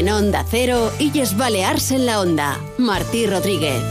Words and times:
En 0.00 0.08
Onda 0.08 0.46
Cero, 0.48 0.90
Illes 0.98 1.36
Balears 1.36 1.90
en 1.90 2.06
la 2.06 2.22
Onda. 2.22 2.58
Martí 2.78 3.26
Rodríguez. 3.26 3.82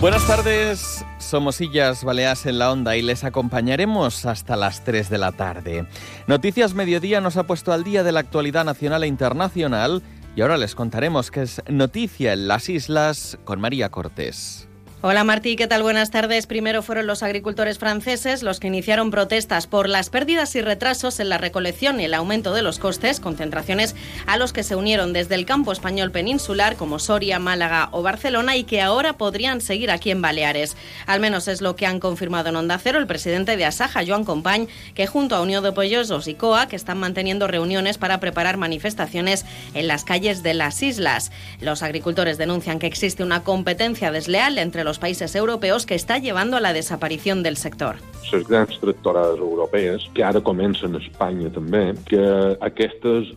Buenas 0.00 0.24
tardes, 0.28 1.04
somos 1.18 1.60
Illas 1.60 2.04
Baleas 2.04 2.46
en 2.46 2.60
la 2.60 2.70
Onda 2.70 2.96
y 2.96 3.02
les 3.02 3.24
acompañaremos 3.24 4.26
hasta 4.26 4.54
las 4.54 4.84
3 4.84 5.10
de 5.10 5.18
la 5.18 5.32
tarde. 5.32 5.88
Noticias 6.28 6.74
Mediodía 6.74 7.20
nos 7.20 7.36
ha 7.36 7.48
puesto 7.48 7.72
al 7.72 7.82
día 7.82 8.04
de 8.04 8.12
la 8.12 8.20
actualidad 8.20 8.64
nacional 8.64 9.02
e 9.02 9.08
internacional 9.08 10.04
y 10.36 10.42
ahora 10.42 10.56
les 10.56 10.76
contaremos 10.76 11.32
qué 11.32 11.42
es 11.42 11.60
noticia 11.68 12.32
en 12.32 12.46
las 12.46 12.68
islas 12.68 13.38
con 13.42 13.60
María 13.60 13.88
Cortés. 13.88 14.68
Hola 15.04 15.24
Martí, 15.24 15.56
¿qué 15.56 15.66
tal? 15.66 15.82
Buenas 15.82 16.12
tardes. 16.12 16.46
Primero 16.46 16.80
fueron 16.80 17.08
los 17.08 17.24
agricultores 17.24 17.76
franceses 17.76 18.44
los 18.44 18.60
que 18.60 18.68
iniciaron 18.68 19.10
protestas 19.10 19.66
por 19.66 19.88
las 19.88 20.10
pérdidas 20.10 20.54
y 20.54 20.62
retrasos 20.62 21.18
en 21.18 21.28
la 21.28 21.38
recolección 21.38 21.98
y 21.98 22.04
el 22.04 22.14
aumento 22.14 22.54
de 22.54 22.62
los 22.62 22.78
costes, 22.78 23.18
concentraciones 23.18 23.96
a 24.28 24.36
los 24.36 24.52
que 24.52 24.62
se 24.62 24.76
unieron 24.76 25.12
desde 25.12 25.34
el 25.34 25.44
campo 25.44 25.72
español 25.72 26.12
peninsular 26.12 26.76
como 26.76 27.00
Soria, 27.00 27.40
Málaga 27.40 27.88
o 27.90 28.02
Barcelona 28.02 28.56
y 28.56 28.62
que 28.62 28.80
ahora 28.80 29.14
podrían 29.14 29.60
seguir 29.60 29.90
aquí 29.90 30.12
en 30.12 30.22
Baleares. 30.22 30.76
Al 31.06 31.18
menos 31.18 31.48
es 31.48 31.62
lo 31.62 31.74
que 31.74 31.86
han 31.86 31.98
confirmado 31.98 32.50
en 32.50 32.54
Onda 32.54 32.78
Cero 32.78 33.00
el 33.00 33.08
presidente 33.08 33.56
de 33.56 33.64
Asaja, 33.64 34.04
Joan 34.06 34.24
Compañ, 34.24 34.68
que 34.94 35.08
junto 35.08 35.34
a 35.34 35.42
Unión 35.42 35.64
de 35.64 35.72
Pollosos 35.72 36.28
y 36.28 36.34
COA 36.34 36.68
que 36.68 36.76
están 36.76 36.98
manteniendo 36.98 37.48
reuniones 37.48 37.98
para 37.98 38.20
preparar 38.20 38.56
manifestaciones 38.56 39.46
en 39.74 39.88
las 39.88 40.04
calles 40.04 40.44
de 40.44 40.54
las 40.54 40.80
islas. 40.80 41.32
Los 41.60 41.82
agricultores 41.82 42.38
denuncian 42.38 42.78
que 42.78 42.86
existe 42.86 43.24
una 43.24 43.42
competencia 43.42 44.12
desleal 44.12 44.58
entre 44.58 44.84
los 44.84 44.91
los 44.92 44.98
países 44.98 45.34
europeos 45.34 45.86
que 45.86 45.96
està 45.96 46.18
llevando 46.18 46.58
a 46.58 46.60
la 46.60 46.74
desaparición 46.74 47.42
del 47.42 47.56
sector. 47.56 47.96
Les 48.30 48.44
grans 48.46 48.78
tractorades 48.78 49.40
europees, 49.40 50.04
que 50.12 50.22
ara 50.22 50.42
comencen 50.44 50.96
a 50.96 51.00
Espanya 51.00 51.48
també, 51.48 51.94
que 52.04 52.20
aquestes 52.60 53.30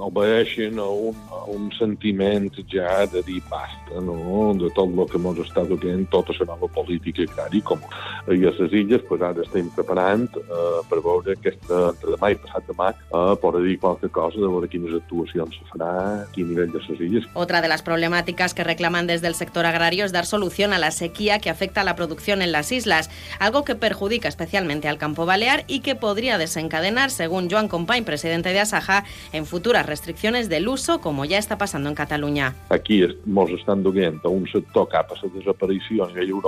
obeeixen 0.00 0.80
a 0.80 0.88
un, 0.88 1.18
a 1.28 1.42
un 1.52 1.68
sentiment 1.76 2.48
ja 2.72 3.04
de 3.12 3.20
dir 3.28 3.42
basta, 3.50 4.00
no?, 4.00 4.54
de 4.56 4.70
tot 4.72 4.88
el 4.88 5.04
que 5.12 5.20
ens 5.20 5.42
està 5.44 5.66
duent 5.68 6.06
tota 6.08 6.32
la 6.40 6.48
nova 6.54 6.68
política 6.72 7.26
agrària 7.28 7.64
com 7.68 7.84
i 8.32 8.40
a 8.48 8.52
les 8.56 8.72
illes 8.72 9.04
pues, 9.08 9.20
ara 9.20 9.44
estem 9.44 9.68
preparant 9.76 10.26
eh, 10.40 10.80
per 10.88 11.02
veure 11.04 11.36
aquesta, 11.36 11.82
entre 11.92 12.16
demà 12.16 12.32
i 12.32 12.40
passat 12.40 12.72
demà, 12.72 12.88
eh, 12.96 13.36
per 13.44 13.52
dir 13.60 13.76
qualque 13.84 14.08
cosa 14.16 14.40
de 14.40 14.48
veure 14.48 14.72
quines 14.72 14.96
actuacions 14.96 15.60
se 15.60 15.68
farà 15.74 15.92
a 16.24 16.26
nivell 16.36 16.72
de 16.72 16.80
les 16.88 17.04
illes. 17.04 17.28
Otra 17.34 17.60
de 17.60 17.68
las 17.68 17.84
problemáticas 17.84 18.54
que 18.54 18.64
reclaman 18.64 19.06
desde 19.06 19.28
el 19.28 19.34
sector 19.34 19.66
agrario 19.66 20.04
es 20.04 20.12
dar 20.12 20.24
solución 20.24 20.72
a 20.72 20.78
la 20.78 20.85
la 20.86 20.92
sequía 20.92 21.40
que 21.40 21.50
afecta 21.50 21.80
a 21.80 21.84
la 21.84 21.96
producción 21.96 22.42
en 22.42 22.52
las 22.52 22.70
islas, 22.70 23.10
algo 23.40 23.64
que 23.64 23.74
perjudica 23.74 24.28
especialmente 24.28 24.86
al 24.86 24.98
campo 24.98 25.26
balear 25.26 25.64
y 25.66 25.80
que 25.80 25.96
podría 25.96 26.38
desencadenar, 26.38 27.10
según 27.10 27.50
Joan 27.50 27.66
Compañ, 27.66 28.04
presidente 28.04 28.52
de 28.52 28.60
Asaja, 28.60 29.04
en 29.32 29.46
futuras 29.46 29.84
restricciones 29.84 30.48
del 30.48 30.68
uso, 30.68 31.00
como 31.00 31.24
ya 31.24 31.38
está 31.38 31.58
pasando 31.58 31.88
en 31.88 31.96
Cataluña. 31.96 32.54
Aquí 32.68 33.02
ens 33.02 33.50
estan 33.58 33.82
duent 33.82 34.24
a 34.24 34.28
un 34.28 34.46
sector 34.46 34.86
cap 34.88 35.10
a 35.10 35.18
la 35.18 35.32
desaparició 35.34 36.04
a 36.04 36.08
nivell 36.08 36.38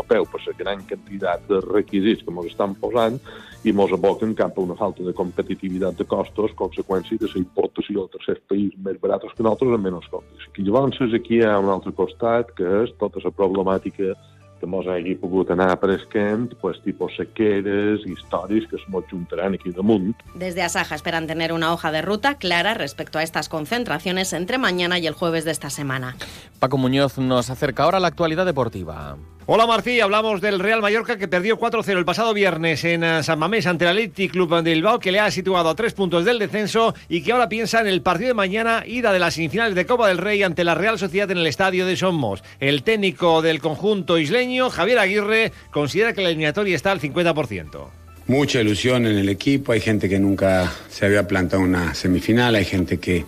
gran 0.57 0.85
quantitat 0.87 1.49
de 1.49 1.61
requisits 1.61 2.23
que 2.23 2.31
ens 2.31 2.47
estan 2.47 2.77
posant 2.79 3.19
i 3.65 3.75
ens 3.75 3.93
aboquen 3.93 4.35
cap 4.39 4.59
a 4.59 4.63
una 4.63 4.77
falta 4.79 5.03
de 5.03 5.13
competitivitat 5.13 5.99
de 5.99 6.07
costos, 6.07 6.55
conseqüència 6.59 7.19
de 7.19 7.31
la 7.33 7.41
importació 7.43 8.07
de 8.07 8.17
tercers 8.19 8.43
països 8.51 8.79
més 8.85 8.99
barats 9.03 9.35
que 9.35 9.43
nosaltres 9.43 9.75
en 9.75 9.85
menys 9.85 10.09
costos. 10.13 10.49
I 10.59 10.67
llavors 10.67 11.15
aquí 11.15 11.41
hi 11.41 11.45
ha 11.47 11.59
un 11.59 11.71
altre 11.73 11.93
costat, 11.93 12.55
que 12.59 12.67
és 12.85 12.95
tota 13.03 13.23
la 13.25 13.35
problemàtica 13.35 14.15
que 14.59 14.67
mos 14.67 14.87
hagi 14.91 15.15
pogut 15.15 15.51
anar 15.55 15.69
apareixent 15.71 16.55
pues, 16.61 16.81
tipus 16.83 17.15
sequeres, 17.17 18.03
històries 18.07 18.67
que 18.69 18.77
es 18.77 18.87
mos 18.91 19.07
juntaran 19.11 19.55
aquí 19.55 19.71
damunt. 19.71 20.17
Desde 20.35 20.63
Asaja 20.63 20.97
esperan 20.97 21.27
tener 21.27 21.53
una 21.53 21.73
hoja 21.73 21.93
de 21.93 22.03
ruta 22.03 22.37
clara 22.39 22.75
respecto 22.75 23.19
a 23.19 23.23
estas 23.23 23.49
concentraciones 23.49 24.33
entre 24.33 24.59
mañana 24.59 24.99
y 24.99 25.07
el 25.07 25.15
jueves 25.15 25.45
de 25.45 25.53
esta 25.53 25.71
semana. 25.71 26.17
Paco 26.59 26.77
Muñoz 26.79 27.19
nos 27.19 27.51
acerca 27.51 27.85
ahora 27.85 27.99
a 27.99 28.01
la 28.01 28.09
actualidad 28.09 28.47
deportiva. 28.47 29.17
Hola 29.51 29.67
Martí, 29.67 29.99
hablamos 29.99 30.43
del 30.43 30.59
Real 30.61 30.83
Mallorca 30.83 31.17
que 31.17 31.27
perdió 31.27 31.59
4-0 31.59 31.97
el 31.97 32.05
pasado 32.05 32.35
viernes 32.35 32.85
en 32.85 33.03
eh, 33.03 33.23
San 33.23 33.39
Mamés 33.39 33.67
ante 33.67 33.87
el 33.87 33.93
Athletic 33.93 34.33
Club 34.33 34.63
de 34.63 34.75
Bilbao 34.75 34.99
que 34.99 35.11
le 35.11 35.21
ha 35.21 35.31
situado 35.31 35.71
a 35.71 35.75
tres 35.75 35.95
puntos 35.95 36.27
del 36.27 36.39
descenso 36.39 36.95
y 37.09 37.23
que 37.23 37.33
ahora 37.33 37.49
piensa 37.49 37.81
en 37.81 37.87
el 37.87 38.03
partido 38.03 38.29
de 38.29 38.35
mañana 38.35 38.85
ida 38.87 39.11
de 39.11 39.19
las 39.19 39.33
semifinales 39.33 39.75
de 39.75 39.87
Copa 39.87 40.09
del 40.09 40.19
Rey 40.19 40.43
ante 40.43 40.65
la 40.65 40.75
Real 40.75 40.99
Sociedad 40.99 41.31
en 41.31 41.39
el 41.39 41.47
estadio 41.47 41.87
de 41.87 41.97
Somos. 41.97 42.45
El 42.61 42.83
técnico 42.83 43.41
del 43.41 43.61
conjunto 43.61 44.19
isleño, 44.19 44.69
Javier 44.69 44.99
Aguirre, 44.99 45.53
considera 45.71 46.13
que 46.13 46.21
la 46.21 46.29
eliminatoria 46.29 46.77
está 46.77 46.93
al 46.93 47.01
50%. 47.01 47.87
Mucha 48.27 48.61
ilusión 48.61 49.07
en 49.07 49.17
el 49.17 49.31
equipo, 49.31 49.73
hay 49.73 49.81
gente 49.81 50.11
que 50.11 50.19
nunca 50.19 50.71
se 50.91 51.07
había 51.07 51.27
plantado 51.27 51.63
una 51.63 51.95
semifinal, 51.95 52.55
hay 52.55 52.67
gente 52.67 52.99
que, 52.99 53.25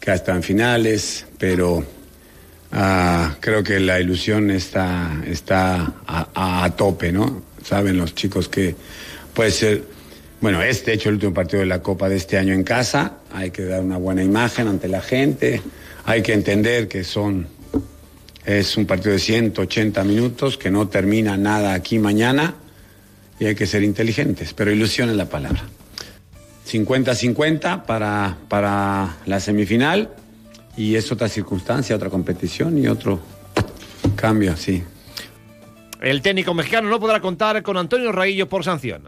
que 0.00 0.10
ha 0.10 0.14
estado 0.14 0.38
en 0.38 0.42
finales, 0.42 1.26
pero 1.36 1.84
Ah, 2.76 3.36
creo 3.38 3.62
que 3.62 3.78
la 3.78 4.00
ilusión 4.00 4.50
está, 4.50 5.22
está 5.28 5.94
a, 6.08 6.68
tope, 6.76 7.12
¿no? 7.12 7.44
Saben 7.64 7.96
los 7.96 8.16
chicos 8.16 8.48
que 8.48 8.74
puede 9.32 9.52
ser, 9.52 9.84
bueno, 10.40 10.60
este 10.60 10.92
hecho 10.92 11.08
el 11.08 11.14
último 11.14 11.32
partido 11.32 11.60
de 11.60 11.66
la 11.66 11.82
Copa 11.82 12.08
de 12.08 12.16
este 12.16 12.36
año 12.36 12.52
en 12.52 12.64
casa, 12.64 13.18
hay 13.32 13.52
que 13.52 13.64
dar 13.64 13.80
una 13.80 13.96
buena 13.96 14.24
imagen 14.24 14.66
ante 14.66 14.88
la 14.88 15.00
gente, 15.00 15.62
hay 16.04 16.22
que 16.22 16.32
entender 16.32 16.88
que 16.88 17.04
son, 17.04 17.46
es 18.44 18.76
un 18.76 18.86
partido 18.86 19.12
de 19.12 19.20
180 19.20 20.02
minutos, 20.02 20.58
que 20.58 20.72
no 20.72 20.88
termina 20.88 21.36
nada 21.36 21.74
aquí 21.74 22.00
mañana 22.00 22.56
y 23.38 23.46
hay 23.46 23.54
que 23.54 23.66
ser 23.66 23.84
inteligentes, 23.84 24.52
pero 24.52 24.72
ilusión 24.72 25.10
es 25.10 25.16
la 25.16 25.26
palabra. 25.26 25.62
50-50 26.68 27.84
para, 27.84 28.36
para 28.48 29.16
la 29.26 29.38
semifinal 29.38 30.10
y 30.76 30.96
es 30.96 31.10
otra 31.12 31.28
circunstancia, 31.28 31.96
otra 31.96 32.10
competición 32.10 32.78
y 32.78 32.88
otro 32.88 33.20
cambio, 34.16 34.56
sí. 34.56 34.82
El 36.00 36.20
técnico 36.20 36.52
mexicano 36.54 36.88
no 36.88 37.00
podrá 37.00 37.20
contar 37.20 37.62
con 37.62 37.76
Antonio 37.76 38.12
Raillo 38.12 38.48
por 38.48 38.64
sanción. 38.64 39.04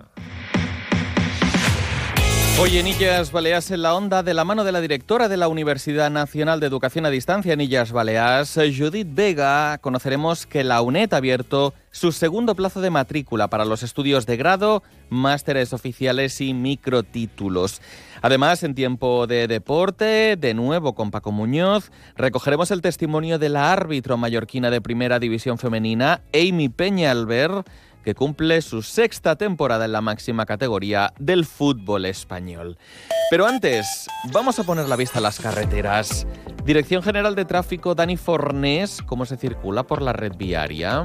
Hoy 2.58 2.78
en 2.78 2.86
Illas 2.86 3.32
Baleas 3.32 3.70
en 3.70 3.82
la 3.82 3.94
onda, 3.94 4.22
de 4.22 4.32
la 4.32 4.42
mano 4.42 4.64
de 4.64 4.72
la 4.72 4.80
directora 4.80 5.28
de 5.28 5.36
la 5.36 5.46
Universidad 5.46 6.10
Nacional 6.10 6.58
de 6.58 6.66
Educación 6.66 7.04
a 7.04 7.10
Distancia 7.10 7.52
en 7.52 7.60
Illas 7.60 7.92
Baleas, 7.92 8.54
Judith 8.54 9.08
Vega, 9.10 9.76
conoceremos 9.76 10.46
que 10.46 10.64
la 10.64 10.80
UNED 10.80 11.12
ha 11.12 11.18
abierto 11.18 11.74
su 11.90 12.12
segundo 12.12 12.54
plazo 12.54 12.80
de 12.80 12.88
matrícula 12.88 13.48
para 13.48 13.66
los 13.66 13.82
estudios 13.82 14.24
de 14.24 14.38
grado, 14.38 14.82
másteres 15.10 15.74
oficiales 15.74 16.40
y 16.40 16.54
microtítulos. 16.54 17.82
Además, 18.22 18.62
en 18.62 18.74
tiempo 18.74 19.26
de 19.26 19.46
deporte, 19.46 20.36
de 20.36 20.54
nuevo 20.54 20.94
con 20.94 21.10
Paco 21.10 21.32
Muñoz, 21.32 21.90
recogeremos 22.16 22.70
el 22.70 22.82
testimonio 22.82 23.38
de 23.38 23.48
la 23.48 23.72
árbitro 23.72 24.16
mallorquina 24.16 24.70
de 24.70 24.80
Primera 24.80 25.18
División 25.18 25.58
Femenina, 25.58 26.22
Amy 26.32 26.68
Peñalver, 26.68 27.64
que 28.06 28.14
cumple 28.14 28.62
su 28.62 28.82
sexta 28.82 29.34
temporada 29.34 29.84
en 29.84 29.90
la 29.90 30.00
máxima 30.00 30.46
categoría 30.46 31.12
del 31.18 31.44
fútbol 31.44 32.04
español. 32.04 32.78
Pero 33.30 33.46
antes, 33.46 34.06
vamos 34.32 34.60
a 34.60 34.62
poner 34.62 34.88
la 34.88 34.94
vista 34.94 35.18
a 35.18 35.22
las 35.22 35.40
carreteras. 35.40 36.24
Dirección 36.64 37.02
General 37.02 37.34
de 37.34 37.44
Tráfico, 37.44 37.96
Dani 37.96 38.16
Fornés, 38.16 39.02
¿cómo 39.04 39.26
se 39.26 39.36
circula 39.36 39.82
por 39.82 40.02
la 40.02 40.12
red 40.12 40.36
viaria? 40.36 41.02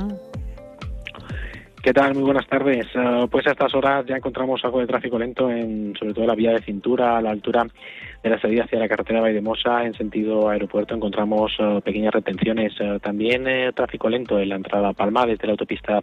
¿Qué 1.82 1.94
tal? 1.94 2.14
Muy 2.14 2.24
buenas 2.24 2.46
tardes. 2.48 2.86
Eh, 2.94 3.28
pues 3.32 3.48
a 3.48 3.52
estas 3.52 3.74
horas 3.74 4.06
ya 4.06 4.16
encontramos 4.16 4.64
algo 4.64 4.80
de 4.80 4.86
tráfico 4.86 5.18
lento 5.18 5.50
en 5.50 5.96
sobre 5.98 6.14
todo 6.14 6.28
la 6.28 6.36
vía 6.36 6.52
de 6.52 6.62
cintura 6.62 7.18
a 7.18 7.22
la 7.22 7.32
altura 7.32 7.66
de 8.24 8.30
la 8.30 8.40
salida 8.40 8.66
hacia 8.66 8.78
la 8.78 8.88
carretera 8.88 9.20
Vaidemosa 9.20 9.84
en 9.84 9.96
sentido 9.96 10.48
aeropuerto 10.48 10.94
encontramos 10.94 11.52
uh, 11.60 11.82
pequeñas 11.82 12.14
retenciones. 12.14 12.80
Uh, 12.80 13.00
también 13.00 13.48
eh, 13.48 13.72
tráfico 13.74 14.10
lento 14.10 14.38
en 14.38 14.50
la 14.50 14.58
entrada 14.58 14.90
a 14.90 14.94
Palma 14.94 15.26
desde 15.26 15.48
la 15.48 15.54
autopista 15.54 16.02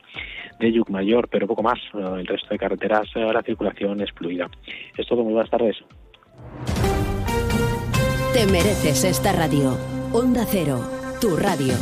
de 0.59 0.73
Yucmayor, 0.73 1.29
pero 1.29 1.47
poco 1.47 1.63
más. 1.63 1.79
El 1.95 2.27
resto 2.27 2.49
de 2.51 2.59
carreteras 2.59 3.09
la 3.15 3.43
circulación 3.43 4.01
es 4.01 4.11
fluida. 4.11 4.51
Es 4.97 5.07
todo. 5.07 5.23
Muy 5.23 5.35
buenas 5.35 5.51
tardes. 5.51 5.77
Te 8.35 8.47
mereces 8.47 9.05
esta 9.05 9.33
radio. 9.33 9.77
Onda 10.13 10.45
Cero, 10.45 10.81
tu 11.21 11.37
radio. 11.37 11.75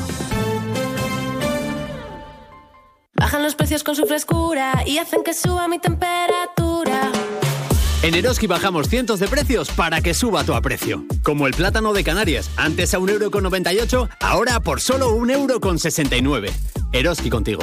Bajan 3.17 3.43
los 3.43 3.55
precios 3.55 3.83
con 3.83 3.97
su 3.97 4.07
frescura 4.07 4.83
y 4.87 4.99
hacen 4.99 5.23
que 5.25 5.35
suba 5.35 5.69
mi 5.69 5.79
temperatura. 5.79 7.11
En 8.03 8.15
Eroski 8.15 8.47
bajamos 8.47 8.89
cientos 8.89 9.19
de 9.21 9.27
precios 9.27 9.71
para 9.71 10.01
que 10.01 10.15
suba 10.15 10.45
tu 10.45 10.55
aprecio. 10.55 11.05
Como 11.23 11.47
el 11.47 11.55
plátano 11.55 11.93
de 11.93 12.05
Canarias, 12.05 12.51
antes 12.57 12.95
a 12.95 12.99
1,98€, 12.99 14.09
ahora 14.21 14.61
por 14.61 14.81
solo 14.81 15.17
1,69€. 15.17 16.51
Eroski 16.93 17.31
contigo. 17.31 17.63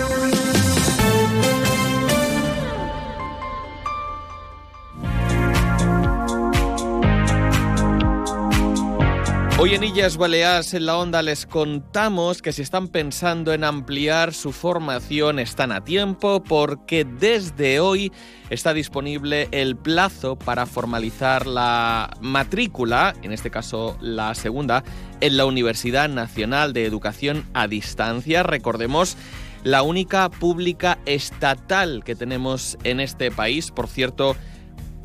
Hoy 9.61 9.75
en 9.75 9.83
Illas 9.83 10.17
Baleares 10.17 10.73
en 10.73 10.87
la 10.87 10.97
Onda 10.97 11.21
les 11.21 11.45
contamos 11.45 12.41
que 12.41 12.51
si 12.51 12.63
están 12.63 12.87
pensando 12.87 13.53
en 13.53 13.63
ampliar 13.63 14.33
su 14.33 14.53
formación 14.53 15.37
están 15.37 15.71
a 15.71 15.83
tiempo 15.83 16.41
porque 16.41 17.05
desde 17.05 17.79
hoy 17.79 18.11
está 18.49 18.73
disponible 18.73 19.49
el 19.51 19.77
plazo 19.77 20.35
para 20.35 20.65
formalizar 20.65 21.45
la 21.45 22.09
matrícula, 22.21 23.13
en 23.21 23.33
este 23.33 23.51
caso 23.51 23.99
la 24.01 24.33
segunda, 24.33 24.83
en 25.19 25.37
la 25.37 25.45
Universidad 25.45 26.09
Nacional 26.09 26.73
de 26.73 26.87
Educación 26.87 27.45
a 27.53 27.67
Distancia. 27.67 28.41
Recordemos 28.41 29.15
la 29.63 29.83
única 29.83 30.29
pública 30.29 30.97
estatal 31.05 32.03
que 32.03 32.15
tenemos 32.15 32.79
en 32.83 32.99
este 32.99 33.29
país. 33.29 33.69
Por 33.69 33.87
cierto, 33.87 34.35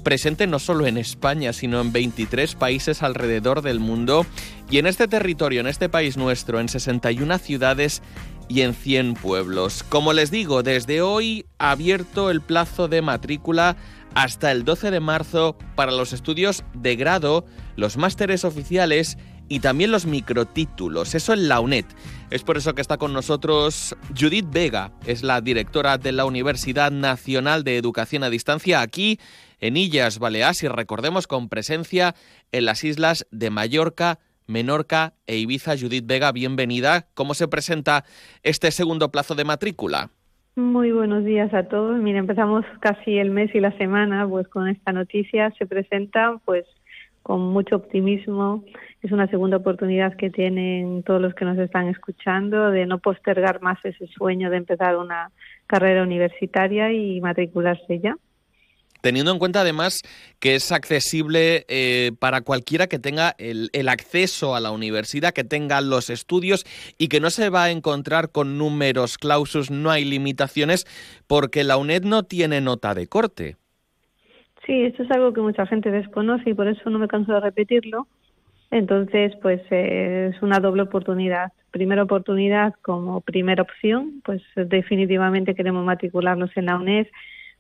presente 0.07 0.47
no 0.47 0.61
solo 0.61 0.87
en 0.87 0.99
España, 0.99 1.53
sino 1.53 1.81
en 1.81 1.91
23 1.91 2.55
países 2.55 3.03
alrededor 3.03 3.61
del 3.61 3.81
mundo. 3.81 4.25
Y 4.71 4.79
en 4.79 4.87
este 4.87 5.09
territorio, 5.09 5.61
en 5.61 5.67
este 5.67 5.89
país 5.89 6.17
nuestro, 6.17 6.61
en 6.61 6.69
61 6.69 7.39
ciudades 7.39 8.03
y 8.49 8.61
en 8.61 8.73
100 8.73 9.15
pueblos. 9.15 9.83
Como 9.83 10.13
les 10.13 10.31
digo, 10.31 10.63
desde 10.63 11.03
hoy 11.03 11.45
ha 11.59 11.73
abierto 11.73 12.31
el 12.31 12.41
plazo 12.41 12.87
de 12.87 13.03
matrícula 13.03 13.77
hasta 14.15 14.53
el 14.53 14.65
12 14.65 14.93
de 14.93 15.01
marzo 15.01 15.59
para 15.75 15.91
los 15.91 16.13
estudios 16.13 16.63
de 16.73 16.95
grado, 16.95 17.45
los 17.75 17.97
másteres 17.97 18.45
oficiales 18.45 19.19
y 19.49 19.59
también 19.59 19.91
los 19.91 20.07
microtítulos. 20.07 21.17
Eso 21.17 21.33
en 21.33 21.49
la 21.49 21.59
UNED. 21.59 21.87
Es 22.31 22.45
por 22.45 22.57
eso 22.57 22.77
que 22.77 22.81
está 22.81 22.97
con 22.97 23.13
nosotros 23.13 23.97
Judith 24.17 24.47
Vega, 24.51 24.93
es 25.05 25.25
la 25.25 25.41
directora 25.41 25.99
de 25.99 26.13
la 26.13 26.27
Universidad 26.27 26.93
Nacional 26.93 27.65
de 27.65 27.77
Educación 27.77 28.23
a 28.23 28.31
Distancia 28.31 28.83
aquí 28.83 29.19
en 29.61 29.77
Illas 29.77 30.19
Baleares 30.19 30.63
y 30.63 30.69
recordemos 30.69 31.27
con 31.27 31.49
presencia 31.49 32.15
en 32.53 32.67
las 32.67 32.85
islas 32.85 33.27
de 33.31 33.51
Mallorca, 33.51 34.19
Menorca 34.47 35.15
e 35.27 35.37
Ibiza. 35.37 35.77
Judith 35.77 36.07
Vega, 36.07 36.33
bienvenida. 36.33 37.07
¿Cómo 37.15 37.35
se 37.35 37.49
presenta 37.49 38.05
este 38.43 38.71
segundo 38.71 39.11
plazo 39.11 39.35
de 39.35 39.45
matrícula? 39.45 40.11
Muy 40.57 40.93
buenos 40.93 41.25
días 41.25 41.53
a 41.53 41.65
todos. 41.65 41.99
Mira, 41.99 42.19
empezamos 42.19 42.65
casi 42.81 43.19
el 43.19 43.31
mes 43.31 43.55
y 43.55 43.61
la 43.61 43.77
semana 43.77 44.27
pues 44.27 44.49
con 44.49 44.69
esta 44.69 44.93
noticia. 44.93 45.53
Se 45.59 45.67
presenta 45.67 46.39
pues 46.45 46.65
con 47.23 47.41
mucho 47.41 47.77
optimismo. 47.77 48.65
Es 49.03 49.13
una 49.13 49.27
segunda 49.27 49.59
oportunidad 49.59 50.17
que 50.17 50.31
tienen 50.31 51.03
todos 51.03 51.21
los 51.21 51.35
que 51.35 51.45
nos 51.45 51.59
están 51.59 51.89
escuchando 51.89 52.71
de 52.71 52.87
no 52.87 52.99
postergar 52.99 53.61
más 53.61 53.85
ese 53.85 54.07
sueño 54.07 54.49
de 54.49 54.57
empezar 54.59 54.97
una 54.97 55.31
carrera 55.67 56.03
universitaria 56.03 56.93
y 56.93 57.21
matricularse 57.21 57.99
ya 57.99 58.17
teniendo 59.07 59.31
en 59.31 59.39
cuenta 59.39 59.61
además 59.61 60.03
que 60.41 60.57
es 60.57 60.73
accesible 60.73 61.65
eh, 61.69 62.11
para 62.19 62.41
cualquiera 62.41 62.89
que 62.89 62.99
tenga 62.99 63.37
el, 63.39 63.71
acceso 63.89 64.57
a 64.57 64.61
la 64.61 64.73
universidad, 64.73 65.33
que 65.33 65.45
tenga 65.45 65.81
los 65.81 66.11
estudios 66.11 66.65
y 66.99 67.07
que 67.07 67.21
no 67.21 67.31
se 67.31 67.49
va 67.49 67.63
a 67.63 67.71
encontrar 67.71 68.33
con 68.33 68.59
números 68.59 69.17
clausus, 69.17 69.71
no 69.71 69.93
hay 69.93 70.05
limitaciones, 70.05 70.87
porque 71.29 71.63
la 71.63 71.77
UNED 71.77 72.03
no 72.03 72.25
tiene 72.25 72.61
nota 72.61 72.95
de 72.95 73.07
corte. 73.07 73.55
Sí, 74.67 74.83
esto 74.83 75.05
es 75.05 75.11
algo 75.13 75.33
que 75.33 75.41
mucha 75.41 75.67
gente 75.67 75.93
desconoce 75.93 76.51
y 76.51 76.55
por 76.55 76.67
eso 76.67 76.91
no 76.91 76.99
me 76.99 77.07
canso 77.07 77.33
de 77.33 77.39
repetirlo. 77.39 78.09
Entonces, 78.73 79.35
pues 79.41 79.61
eh, 79.71 80.33
es 80.35 80.43
una 80.43 80.59
doble 80.59 80.83
oportunidad. 80.83 81.53
Primera 81.71 82.03
oportunidad 82.03 82.75
como 82.83 83.21
primera 83.21 83.63
opción, 83.63 84.21
pues 84.25 84.43
definitivamente 84.57 85.55
queremos 85.55 85.85
matricularnos 85.85 86.51
en 86.57 86.67
la 86.67 86.75
UNED 86.75 87.07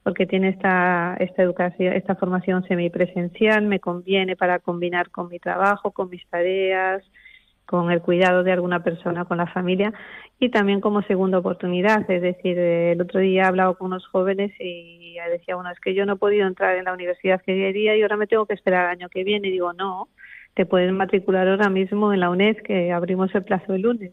porque 0.07 0.25
tiene 0.25 0.51
esta, 0.51 1.17
esta 1.19 1.43
educación, 1.43 1.93
esta 1.95 2.15
formación 2.15 2.63
semipresencial, 2.69 3.67
me 3.67 3.81
conviene 3.81 4.37
para 4.37 4.61
combinar 4.61 5.11
con 5.11 5.29
mi 5.29 5.41
trabajo, 5.41 5.91
con 5.91 6.11
mis 6.11 6.25
tareas, 6.29 7.03
con 7.65 7.91
el 7.91 8.01
cuidado 8.01 8.45
de 8.45 8.53
alguna 8.53 8.85
persona, 8.85 9.25
con 9.25 9.39
la 9.39 9.49
familia 9.49 9.93
y 10.39 10.51
también 10.51 10.81
como 10.81 11.03
segunda 11.03 11.39
oportunidad. 11.39 12.09
Es 12.09 12.23
decir, 12.23 12.57
el 12.57 13.01
otro 13.01 13.19
día 13.19 13.43
he 13.43 13.47
hablado 13.47 13.77
con 13.77 13.89
unos 13.89 14.07
jóvenes 14.07 14.53
y 14.61 15.17
decía, 15.29 15.57
bueno, 15.57 15.73
es 15.73 15.81
que 15.81 15.93
yo 15.93 16.07
no 16.07 16.13
he 16.13 16.17
podido 16.19 16.47
entrar 16.47 16.77
en 16.77 16.85
la 16.85 16.93
universidad 16.93 17.43
que 17.43 17.57
quería 17.57 17.97
y 17.97 18.03
ahora 18.03 18.17
me 18.17 18.29
tengo 18.29 18.47
que 18.47 18.55
esperar 18.55 18.85
el 18.85 19.01
año 19.01 19.09
que 19.09 19.25
viene. 19.25 19.49
Y 19.49 19.51
digo, 19.51 19.73
no, 19.73 20.09
te 20.55 20.67
pueden 20.67 20.97
matricular 20.97 21.49
ahora 21.49 21.69
mismo 21.69 22.13
en 22.13 22.21
la 22.21 22.31
UNED, 22.31 22.59
que 22.59 22.93
abrimos 22.93 23.35
el 23.35 23.43
plazo 23.43 23.75
el 23.75 23.83
lunes. 23.83 24.13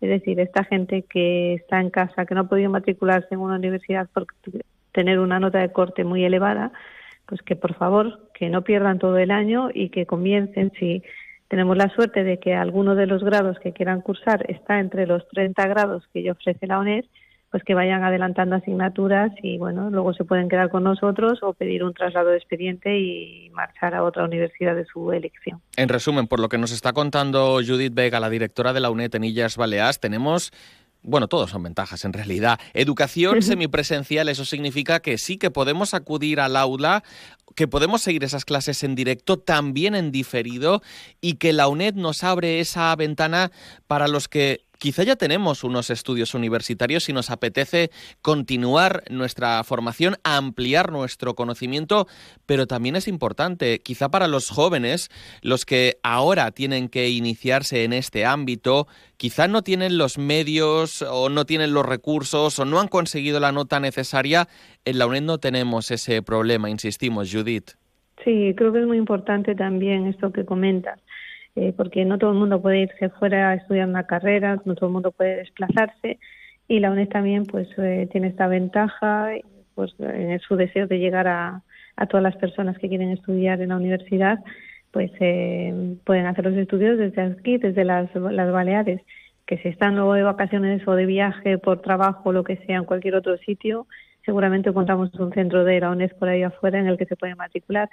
Es 0.00 0.08
decir, 0.08 0.38
esta 0.38 0.62
gente 0.62 1.02
que 1.02 1.54
está 1.54 1.80
en 1.80 1.90
casa, 1.90 2.26
que 2.26 2.34
no 2.36 2.42
ha 2.42 2.48
podido 2.48 2.70
matricularse 2.70 3.34
en 3.34 3.40
una 3.40 3.56
universidad 3.56 4.08
porque 4.14 4.36
tener 4.92 5.18
una 5.18 5.40
nota 5.40 5.58
de 5.58 5.72
corte 5.72 6.04
muy 6.04 6.24
elevada, 6.24 6.72
pues 7.26 7.42
que 7.42 7.56
por 7.56 7.74
favor 7.74 8.30
que 8.34 8.48
no 8.48 8.62
pierdan 8.62 8.98
todo 8.98 9.18
el 9.18 9.30
año 9.30 9.70
y 9.72 9.88
que 9.88 10.06
comiencen 10.06 10.72
si 10.78 11.02
tenemos 11.48 11.76
la 11.76 11.90
suerte 11.90 12.24
de 12.24 12.38
que 12.38 12.54
alguno 12.54 12.94
de 12.94 13.06
los 13.06 13.22
grados 13.22 13.58
que 13.58 13.72
quieran 13.72 14.00
cursar 14.00 14.50
está 14.50 14.80
entre 14.80 15.06
los 15.06 15.26
30 15.28 15.66
grados 15.66 16.04
que 16.12 16.30
ofrece 16.30 16.66
la 16.66 16.78
UNED, 16.78 17.04
pues 17.52 17.62
que 17.64 17.74
vayan 17.74 18.02
adelantando 18.02 18.56
asignaturas 18.56 19.30
y 19.42 19.58
bueno, 19.58 19.90
luego 19.90 20.14
se 20.14 20.24
pueden 20.24 20.48
quedar 20.48 20.70
con 20.70 20.84
nosotros 20.84 21.40
o 21.42 21.52
pedir 21.52 21.84
un 21.84 21.92
traslado 21.92 22.30
de 22.30 22.38
expediente 22.38 22.98
y 22.98 23.50
marchar 23.50 23.94
a 23.94 24.02
otra 24.02 24.24
universidad 24.24 24.74
de 24.74 24.86
su 24.86 25.12
elección. 25.12 25.60
En 25.76 25.90
resumen, 25.90 26.26
por 26.26 26.40
lo 26.40 26.48
que 26.48 26.56
nos 26.56 26.72
está 26.72 26.94
contando 26.94 27.56
Judith 27.56 27.92
Vega, 27.92 28.18
la 28.20 28.30
directora 28.30 28.72
de 28.72 28.80
la 28.80 28.90
UNED 28.90 29.14
en 29.16 29.24
Illas 29.24 29.58
Baleares, 29.58 30.00
tenemos 30.00 30.50
bueno, 31.02 31.28
todos 31.28 31.50
son 31.50 31.62
ventajas 31.62 32.04
en 32.04 32.12
realidad. 32.12 32.60
Educación 32.74 33.42
semipresencial, 33.42 34.28
eso 34.28 34.44
significa 34.44 35.00
que 35.00 35.18
sí 35.18 35.36
que 35.36 35.50
podemos 35.50 35.94
acudir 35.94 36.40
al 36.40 36.56
aula, 36.56 37.02
que 37.56 37.68
podemos 37.68 38.02
seguir 38.02 38.24
esas 38.24 38.44
clases 38.44 38.82
en 38.84 38.94
directo, 38.94 39.38
también 39.38 39.94
en 39.94 40.12
diferido, 40.12 40.82
y 41.20 41.34
que 41.34 41.52
la 41.52 41.68
UNED 41.68 41.94
nos 41.94 42.22
abre 42.22 42.60
esa 42.60 42.94
ventana 42.96 43.50
para 43.86 44.08
los 44.08 44.28
que 44.28 44.64
Quizá 44.82 45.04
ya 45.04 45.14
tenemos 45.14 45.62
unos 45.62 45.90
estudios 45.90 46.34
universitarios 46.34 47.08
y 47.08 47.12
nos 47.12 47.30
apetece 47.30 47.92
continuar 48.20 49.04
nuestra 49.10 49.62
formación, 49.62 50.16
ampliar 50.24 50.90
nuestro 50.90 51.36
conocimiento, 51.36 52.08
pero 52.46 52.66
también 52.66 52.96
es 52.96 53.06
importante, 53.06 53.78
quizá 53.78 54.08
para 54.08 54.26
los 54.26 54.50
jóvenes, 54.50 55.08
los 55.40 55.64
que 55.64 55.98
ahora 56.02 56.50
tienen 56.50 56.88
que 56.88 57.10
iniciarse 57.10 57.84
en 57.84 57.92
este 57.92 58.24
ámbito, 58.24 58.88
quizá 59.18 59.46
no 59.46 59.62
tienen 59.62 59.98
los 59.98 60.18
medios 60.18 61.02
o 61.02 61.28
no 61.28 61.44
tienen 61.44 61.74
los 61.74 61.86
recursos 61.86 62.58
o 62.58 62.64
no 62.64 62.80
han 62.80 62.88
conseguido 62.88 63.38
la 63.38 63.52
nota 63.52 63.78
necesaria. 63.78 64.48
En 64.84 64.98
la 64.98 65.06
UNED 65.06 65.22
no 65.22 65.38
tenemos 65.38 65.92
ese 65.92 66.22
problema, 66.22 66.68
insistimos, 66.70 67.30
Judith. 67.32 67.70
Sí, 68.24 68.52
creo 68.56 68.72
que 68.72 68.80
es 68.80 68.86
muy 68.88 68.98
importante 68.98 69.54
también 69.54 70.08
esto 70.08 70.32
que 70.32 70.44
comentas. 70.44 70.98
Eh, 71.54 71.74
porque 71.76 72.06
no 72.06 72.16
todo 72.16 72.30
el 72.30 72.38
mundo 72.38 72.62
puede 72.62 72.80
irse 72.80 73.10
fuera 73.10 73.50
a 73.50 73.54
estudiar 73.54 73.86
una 73.86 74.06
carrera, 74.06 74.62
no 74.64 74.74
todo 74.74 74.86
el 74.86 74.94
mundo 74.94 75.12
puede 75.12 75.36
desplazarse 75.36 76.18
y 76.66 76.80
la 76.80 76.90
UNED 76.90 77.08
también 77.10 77.44
pues 77.44 77.68
eh, 77.76 78.08
tiene 78.10 78.28
esta 78.28 78.46
ventaja 78.46 79.28
pues 79.74 79.94
en 79.98 80.40
su 80.40 80.56
deseo 80.56 80.86
de 80.86 80.98
llegar 80.98 81.28
a, 81.28 81.62
a, 81.96 82.06
todas 82.06 82.22
las 82.22 82.36
personas 82.36 82.78
que 82.78 82.88
quieren 82.88 83.10
estudiar 83.10 83.60
en 83.60 83.68
la 83.68 83.76
universidad 83.76 84.38
pues 84.92 85.10
eh, 85.20 85.96
pueden 86.04 86.24
hacer 86.24 86.46
los 86.46 86.56
estudios 86.56 86.96
desde 86.96 87.20
aquí, 87.20 87.58
desde 87.58 87.84
las, 87.84 88.10
Baleares 88.14 89.02
que 89.46 89.58
si 89.58 89.68
están 89.68 89.96
luego 89.96 90.14
de 90.14 90.22
vacaciones 90.22 90.86
o 90.88 90.94
de 90.94 91.04
viaje 91.04 91.58
por 91.58 91.82
trabajo 91.82 92.32
lo 92.32 92.44
que 92.44 92.56
sea 92.64 92.78
en 92.78 92.84
cualquier 92.84 93.16
otro 93.16 93.36
sitio 93.36 93.86
seguramente 94.24 94.72
contamos 94.72 95.12
un 95.14 95.32
centro 95.34 95.64
de 95.64 95.80
la 95.80 95.90
UNED 95.90 96.12
por 96.18 96.30
ahí 96.30 96.42
afuera 96.44 96.78
en 96.78 96.86
el 96.86 96.96
que 96.96 97.04
se 97.04 97.16
pueden 97.16 97.36
matricular 97.36 97.90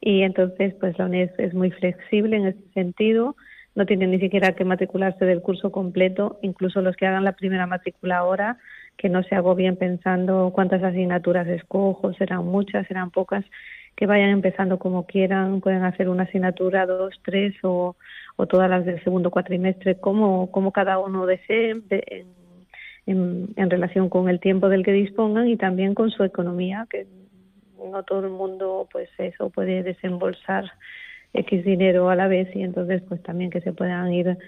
y 0.00 0.22
entonces 0.22 0.74
pues 0.80 0.98
la 0.98 1.06
UNED 1.06 1.30
es 1.38 1.54
muy 1.54 1.70
flexible 1.70 2.36
en 2.36 2.46
ese 2.46 2.72
sentido, 2.74 3.36
no 3.74 3.86
tienen 3.86 4.10
ni 4.10 4.18
siquiera 4.18 4.52
que 4.52 4.64
matricularse 4.64 5.24
del 5.24 5.40
curso 5.40 5.70
completo, 5.70 6.38
incluso 6.42 6.80
los 6.80 6.96
que 6.96 7.06
hagan 7.06 7.24
la 7.24 7.32
primera 7.32 7.66
matrícula 7.66 8.18
ahora, 8.18 8.58
que 8.96 9.08
no 9.08 9.22
se 9.22 9.36
agobien 9.36 9.76
pensando 9.76 10.50
cuántas 10.54 10.82
asignaturas 10.82 11.46
escojo, 11.46 12.12
serán 12.14 12.44
muchas, 12.44 12.86
serán 12.88 13.10
pocas, 13.10 13.44
que 13.94 14.06
vayan 14.06 14.30
empezando 14.30 14.78
como 14.78 15.06
quieran, 15.06 15.60
pueden 15.60 15.84
hacer 15.84 16.08
una 16.08 16.24
asignatura, 16.24 16.86
dos, 16.86 17.20
tres 17.24 17.54
o, 17.62 17.96
o 18.36 18.46
todas 18.46 18.68
las 18.68 18.84
del 18.84 19.02
segundo 19.04 19.30
cuatrimestre, 19.30 19.96
como, 20.00 20.50
como 20.50 20.72
cada 20.72 20.98
uno 20.98 21.26
desee 21.26 21.80
en, 21.90 23.48
en 23.56 23.70
relación 23.70 24.08
con 24.08 24.28
el 24.28 24.40
tiempo 24.40 24.68
del 24.68 24.84
que 24.84 24.92
dispongan 24.92 25.48
y 25.48 25.56
también 25.56 25.94
con 25.94 26.10
su 26.10 26.24
economía, 26.24 26.86
que 26.90 27.06
no 27.90 28.02
todo 28.02 28.20
el 28.20 28.30
mundo 28.30 28.88
pues 28.90 29.08
eso 29.18 29.50
puede 29.50 29.82
desembolsar 29.82 30.70
X 31.34 31.64
dinero 31.64 32.10
a 32.10 32.16
la 32.16 32.28
vez 32.28 32.54
y 32.54 32.62
entonces 32.62 33.02
pues 33.08 33.22
también 33.22 33.50
que 33.50 33.60
se 33.60 33.72
puedan 33.72 34.12
ir 34.12 34.38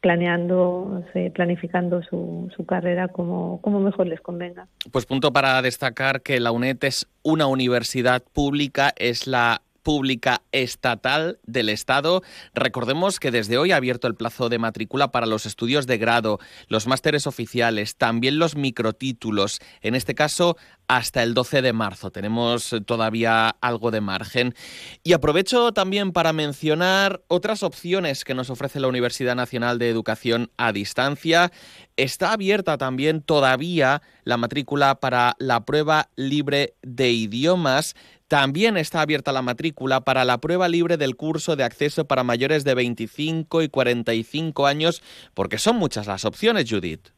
planeando, 0.00 1.04
planificando 1.34 2.02
su, 2.02 2.52
su 2.54 2.64
carrera 2.64 3.08
como, 3.08 3.60
como 3.60 3.80
mejor 3.80 4.06
les 4.06 4.20
convenga. 4.20 4.68
Pues 4.92 5.06
punto 5.06 5.32
para 5.32 5.60
destacar 5.62 6.22
que 6.22 6.38
la 6.38 6.52
UNED 6.52 6.84
es 6.84 7.08
una 7.22 7.46
universidad 7.46 8.22
pública, 8.32 8.92
es 8.96 9.26
la 9.26 9.62
pública 9.86 10.42
estatal 10.50 11.38
del 11.44 11.68
Estado. 11.68 12.24
Recordemos 12.56 13.20
que 13.20 13.30
desde 13.30 13.56
hoy 13.56 13.70
ha 13.70 13.76
abierto 13.76 14.08
el 14.08 14.16
plazo 14.16 14.48
de 14.48 14.58
matrícula 14.58 15.12
para 15.12 15.26
los 15.26 15.46
estudios 15.46 15.86
de 15.86 15.96
grado, 15.96 16.40
los 16.66 16.88
másteres 16.88 17.28
oficiales, 17.28 17.94
también 17.94 18.40
los 18.40 18.56
microtítulos, 18.56 19.60
en 19.82 19.94
este 19.94 20.16
caso 20.16 20.56
hasta 20.88 21.22
el 21.22 21.34
12 21.34 21.62
de 21.62 21.72
marzo. 21.72 22.10
Tenemos 22.10 22.74
todavía 22.84 23.50
algo 23.60 23.90
de 23.90 24.00
margen. 24.00 24.54
Y 25.02 25.12
aprovecho 25.12 25.72
también 25.72 26.12
para 26.12 26.32
mencionar 26.32 27.22
otras 27.28 27.62
opciones 27.62 28.24
que 28.24 28.34
nos 28.34 28.50
ofrece 28.50 28.80
la 28.80 28.88
Universidad 28.88 29.34
Nacional 29.34 29.78
de 29.78 29.88
Educación 29.88 30.50
a 30.56 30.72
Distancia. 30.72 31.52
Está 31.96 32.32
abierta 32.32 32.78
también 32.78 33.22
todavía 33.22 34.02
la 34.24 34.36
matrícula 34.36 34.96
para 35.00 35.34
la 35.38 35.64
prueba 35.64 36.10
libre 36.16 36.74
de 36.82 37.10
idiomas. 37.10 37.94
También 38.28 38.76
está 38.76 39.02
abierta 39.02 39.32
la 39.32 39.42
matrícula 39.42 40.00
para 40.00 40.24
la 40.24 40.38
prueba 40.38 40.68
libre 40.68 40.96
del 40.96 41.14
curso 41.14 41.54
de 41.54 41.62
acceso 41.62 42.06
para 42.06 42.24
mayores 42.24 42.64
de 42.64 42.74
25 42.74 43.62
y 43.62 43.68
45 43.68 44.66
años, 44.66 45.02
porque 45.34 45.58
son 45.58 45.76
muchas 45.76 46.08
las 46.08 46.24
opciones, 46.24 46.68
Judith. 46.68 47.10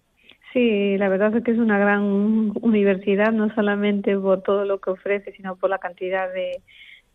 Sí, 0.53 0.97
la 0.99 1.09
verdad 1.09 1.35
es 1.37 1.45
que 1.45 1.53
es 1.53 1.59
una 1.59 1.79
gran 1.79 2.53
universidad, 2.61 3.33
no 3.33 3.55
solamente 3.55 4.17
por 4.17 4.43
todo 4.43 4.65
lo 4.65 4.81
que 4.81 4.91
ofrece, 4.91 5.33
sino 5.33 5.57
por 5.57 5.71
la 5.71 5.79
cantidad 5.79 6.33
de, 6.33 6.61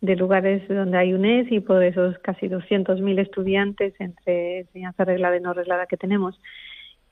de 0.00 0.16
lugares 0.16 0.66
donde 0.68 0.98
hay 0.98 1.12
UNES 1.12 1.50
y 1.50 1.60
por 1.60 1.82
esos 1.82 2.18
casi 2.18 2.48
200.000 2.48 3.20
estudiantes 3.20 3.94
entre 4.00 4.60
enseñanza 4.60 5.04
reglada 5.04 5.36
y 5.36 5.40
no 5.40 5.54
reglada 5.54 5.86
que 5.86 5.96
tenemos. 5.96 6.38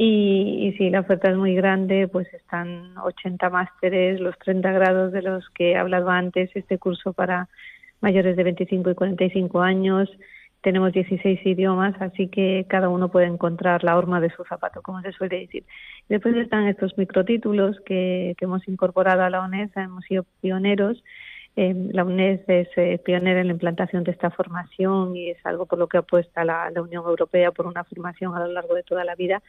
Y, 0.04 0.66
y 0.66 0.72
sí, 0.78 0.90
la 0.90 0.98
oferta 0.98 1.30
es 1.30 1.36
muy 1.36 1.54
grande, 1.54 2.08
pues 2.08 2.26
están 2.34 2.98
80 2.98 3.50
másteres, 3.50 4.18
los 4.18 4.36
30 4.40 4.72
grados 4.72 5.12
de 5.12 5.22
los 5.22 5.48
que 5.50 5.70
he 5.70 5.76
hablado 5.76 6.10
antes, 6.10 6.50
este 6.56 6.76
curso 6.76 7.12
para 7.12 7.48
mayores 8.00 8.36
de 8.36 8.42
25 8.42 8.90
y 8.90 8.94
45 8.96 9.60
años, 9.60 10.10
tenemos 10.60 10.92
16 10.92 11.46
idiomas, 11.46 11.94
así 12.00 12.26
que 12.26 12.66
cada 12.68 12.88
uno 12.88 13.12
puede 13.12 13.26
encontrar 13.26 13.84
la 13.84 13.96
horma 13.96 14.20
de 14.20 14.30
su 14.30 14.42
zapato, 14.42 14.82
como 14.82 15.02
se 15.02 15.12
suele 15.12 15.38
decir. 15.38 15.62
Después 16.08 16.34
están 16.34 16.66
estos 16.66 16.98
microtítulos 16.98 17.78
que, 17.86 18.34
que 18.36 18.46
hemos 18.46 18.66
incorporado 18.66 19.22
a 19.22 19.30
la 19.30 19.42
UNES, 19.42 19.70
hemos 19.76 20.04
sido 20.06 20.26
pioneros. 20.40 21.04
Eh, 21.54 21.74
la 21.92 22.02
UNES 22.02 22.40
es 22.48 22.68
eh, 22.76 22.98
pionera 23.04 23.40
en 23.40 23.46
la 23.48 23.52
implantación 23.52 24.02
de 24.02 24.10
esta 24.10 24.30
formación 24.30 25.14
y 25.14 25.30
es 25.30 25.38
algo 25.46 25.66
por 25.66 25.78
lo 25.78 25.86
que 25.86 25.98
apuesta 25.98 26.44
la, 26.44 26.68
la 26.70 26.82
Unión 26.82 27.04
Europea 27.04 27.52
por 27.52 27.66
una 27.66 27.84
formación 27.84 28.34
a 28.34 28.40
lo 28.40 28.48
largo 28.48 28.74
de 28.74 28.82
toda 28.82 29.04
la 29.04 29.14
vida 29.14 29.40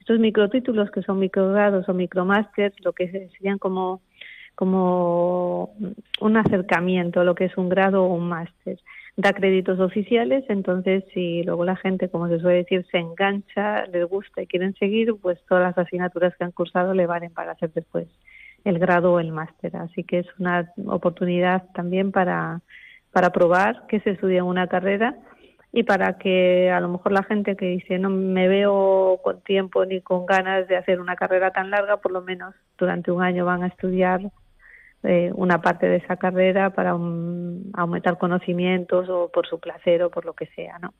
estos 0.00 0.18
microtítulos 0.18 0.90
que 0.90 1.02
son 1.02 1.18
microgrados 1.18 1.88
o 1.88 1.94
micromásters, 1.94 2.74
lo 2.82 2.92
que 2.92 3.10
serían 3.10 3.58
como, 3.58 4.00
como 4.54 5.74
un 6.20 6.36
acercamiento 6.36 7.22
lo 7.22 7.34
que 7.34 7.44
es 7.44 7.56
un 7.56 7.68
grado 7.68 8.04
o 8.04 8.14
un 8.14 8.28
máster. 8.28 8.78
Da 9.16 9.32
créditos 9.32 9.78
oficiales, 9.78 10.44
entonces 10.48 11.04
si 11.12 11.42
luego 11.42 11.64
la 11.64 11.76
gente, 11.76 12.08
como 12.08 12.28
se 12.28 12.40
suele 12.40 12.58
decir, 12.58 12.86
se 12.90 12.98
engancha, 12.98 13.84
les 13.86 14.06
gusta 14.06 14.40
y 14.40 14.46
quieren 14.46 14.74
seguir, 14.74 15.14
pues 15.20 15.38
todas 15.46 15.62
las 15.64 15.78
asignaturas 15.78 16.34
que 16.36 16.44
han 16.44 16.52
cursado 16.52 16.94
le 16.94 17.06
valen 17.06 17.32
para 17.32 17.52
hacer 17.52 17.70
después 17.72 18.08
el 18.64 18.78
grado 18.78 19.12
o 19.12 19.20
el 19.20 19.32
máster. 19.32 19.76
Así 19.76 20.04
que 20.04 20.20
es 20.20 20.26
una 20.38 20.72
oportunidad 20.86 21.64
también 21.74 22.12
para, 22.12 22.62
para 23.12 23.30
probar 23.30 23.86
que 23.88 24.00
se 24.00 24.10
estudia 24.10 24.38
en 24.38 24.44
una 24.44 24.68
carrera 24.68 25.16
y 25.72 25.84
para 25.84 26.18
que 26.18 26.70
a 26.70 26.80
lo 26.80 26.88
mejor 26.88 27.12
la 27.12 27.22
gente 27.22 27.56
que 27.56 27.66
dice 27.66 27.98
no 27.98 28.10
me 28.10 28.48
veo 28.48 29.20
con 29.22 29.40
tiempo 29.42 29.84
ni 29.84 30.00
con 30.00 30.26
ganas 30.26 30.66
de 30.66 30.76
hacer 30.76 31.00
una 31.00 31.16
carrera 31.16 31.52
tan 31.52 31.70
larga, 31.70 31.98
por 31.98 32.12
lo 32.12 32.22
menos 32.22 32.54
durante 32.76 33.10
un 33.10 33.22
año 33.22 33.44
van 33.44 33.62
a 33.62 33.68
estudiar 33.68 34.20
eh, 35.02 35.30
una 35.34 35.62
parte 35.62 35.88
de 35.88 35.96
esa 35.96 36.16
carrera 36.16 36.70
para 36.70 36.90
aumentar 36.90 38.18
conocimientos 38.18 39.08
o 39.08 39.30
por 39.32 39.46
su 39.46 39.58
placer 39.58 40.02
o 40.02 40.10
por 40.10 40.24
lo 40.24 40.34
que 40.34 40.46
sea, 40.46 40.78
¿no? 40.78 40.92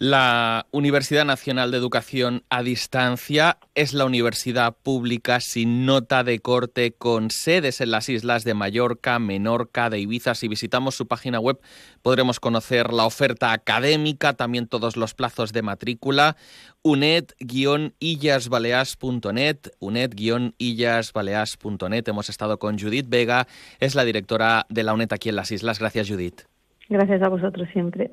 La 0.00 0.66
Universidad 0.70 1.24
Nacional 1.24 1.72
de 1.72 1.76
Educación 1.76 2.44
a 2.50 2.62
Distancia 2.62 3.58
es 3.74 3.94
la 3.94 4.04
universidad 4.04 4.76
pública 4.80 5.40
sin 5.40 5.86
nota 5.86 6.22
de 6.22 6.38
corte 6.38 6.92
con 6.92 7.32
sedes 7.32 7.80
en 7.80 7.90
las 7.90 8.08
islas 8.08 8.44
de 8.44 8.54
Mallorca, 8.54 9.18
Menorca, 9.18 9.90
de 9.90 9.98
Ibiza. 9.98 10.36
Si 10.36 10.46
visitamos 10.46 10.94
su 10.94 11.08
página 11.08 11.40
web 11.40 11.58
podremos 12.00 12.38
conocer 12.38 12.92
la 12.92 13.06
oferta 13.06 13.50
académica, 13.50 14.34
también 14.34 14.68
todos 14.68 14.96
los 14.96 15.14
plazos 15.14 15.52
de 15.52 15.62
matrícula. 15.62 16.36
unet-illasbaleas.net, 16.84 19.58
unet-illasbaleas.net. 19.80 22.08
Hemos 22.08 22.28
estado 22.28 22.60
con 22.60 22.78
Judith 22.78 23.08
Vega, 23.08 23.48
es 23.80 23.96
la 23.96 24.04
directora 24.04 24.64
de 24.68 24.84
la 24.84 24.94
UNED 24.94 25.12
aquí 25.12 25.30
en 25.30 25.34
las 25.34 25.50
islas. 25.50 25.80
Gracias, 25.80 26.08
Judith. 26.08 26.42
Gracias 26.88 27.20
a 27.20 27.28
vosotros 27.28 27.68
siempre. 27.72 28.12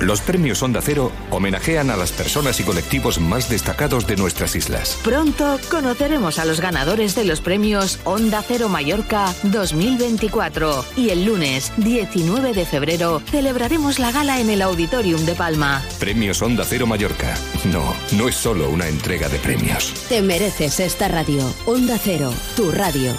Los 0.00 0.20
premios 0.20 0.62
Onda 0.62 0.80
Cero 0.82 1.10
homenajean 1.30 1.90
a 1.90 1.96
las 1.96 2.12
personas 2.12 2.60
y 2.60 2.64
colectivos 2.64 3.18
más 3.18 3.48
destacados 3.48 4.06
de 4.06 4.16
nuestras 4.16 4.54
islas. 4.54 4.98
Pronto 5.02 5.58
conoceremos 5.70 6.38
a 6.38 6.44
los 6.44 6.60
ganadores 6.60 7.14
de 7.14 7.24
los 7.24 7.40
premios 7.40 7.98
Onda 8.04 8.42
Cero 8.46 8.68
Mallorca 8.68 9.34
2024 9.44 10.84
y 10.96 11.10
el 11.10 11.24
lunes 11.24 11.72
19 11.78 12.52
de 12.52 12.66
febrero 12.66 13.22
celebraremos 13.30 13.98
la 13.98 14.12
gala 14.12 14.38
en 14.38 14.50
el 14.50 14.60
Auditorium 14.60 15.24
de 15.24 15.34
Palma. 15.34 15.82
Premios 15.98 16.42
Onda 16.42 16.64
Cero 16.66 16.86
Mallorca. 16.86 17.34
No, 17.72 17.94
no 18.18 18.28
es 18.28 18.34
solo 18.34 18.68
una 18.68 18.88
entrega 18.88 19.30
de 19.30 19.38
premios. 19.38 19.94
Te 20.10 20.20
mereces 20.20 20.78
esta 20.78 21.08
radio. 21.08 21.42
Onda 21.64 21.98
Cero, 21.98 22.32
tu 22.54 22.70
radio. 22.70 23.14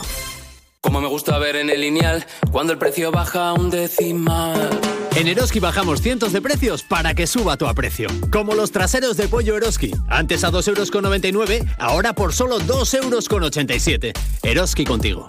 Como 0.79 1.01
me 1.01 1.07
gusta 1.07 1.39
ver 1.39 1.55
en 1.55 1.71
el 1.71 1.81
lineal, 1.81 2.25
cuando 2.51 2.71
el 2.71 2.79
precio 2.79 3.11
baja 3.11 3.53
un 3.53 3.71
decimal. 3.71 4.96
En 5.17 5.27
Eroski 5.27 5.59
bajamos 5.59 6.03
cientos 6.03 6.31
de 6.31 6.43
precios 6.43 6.83
para 6.83 7.15
que 7.15 7.25
suba 7.25 7.57
tu 7.57 7.65
aprecio. 7.65 8.07
Como 8.31 8.53
los 8.53 8.71
traseros 8.71 9.17
de 9.17 9.27
pollo 9.27 9.57
Eroski. 9.57 9.91
Antes 10.07 10.43
a 10.43 10.51
2,99 10.51 11.53
euros, 11.53 11.75
ahora 11.79 12.13
por 12.13 12.33
solo 12.33 12.59
2,87 12.59 14.03
euros. 14.03 14.13
Eroski 14.43 14.85
contigo. 14.85 15.25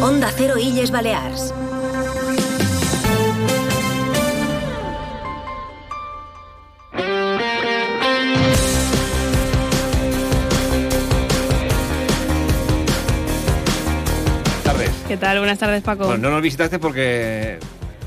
Onda 0.00 0.32
Cero 0.34 0.56
Illes 0.56 0.90
Balears. 0.90 1.52
¿Qué 15.12 15.18
tal? 15.18 15.36
Buenas 15.40 15.58
tardes, 15.58 15.82
Paco. 15.82 16.06
Bueno, 16.06 16.22
no 16.22 16.30
nos 16.30 16.40
visitaste 16.40 16.78
porque 16.78 17.58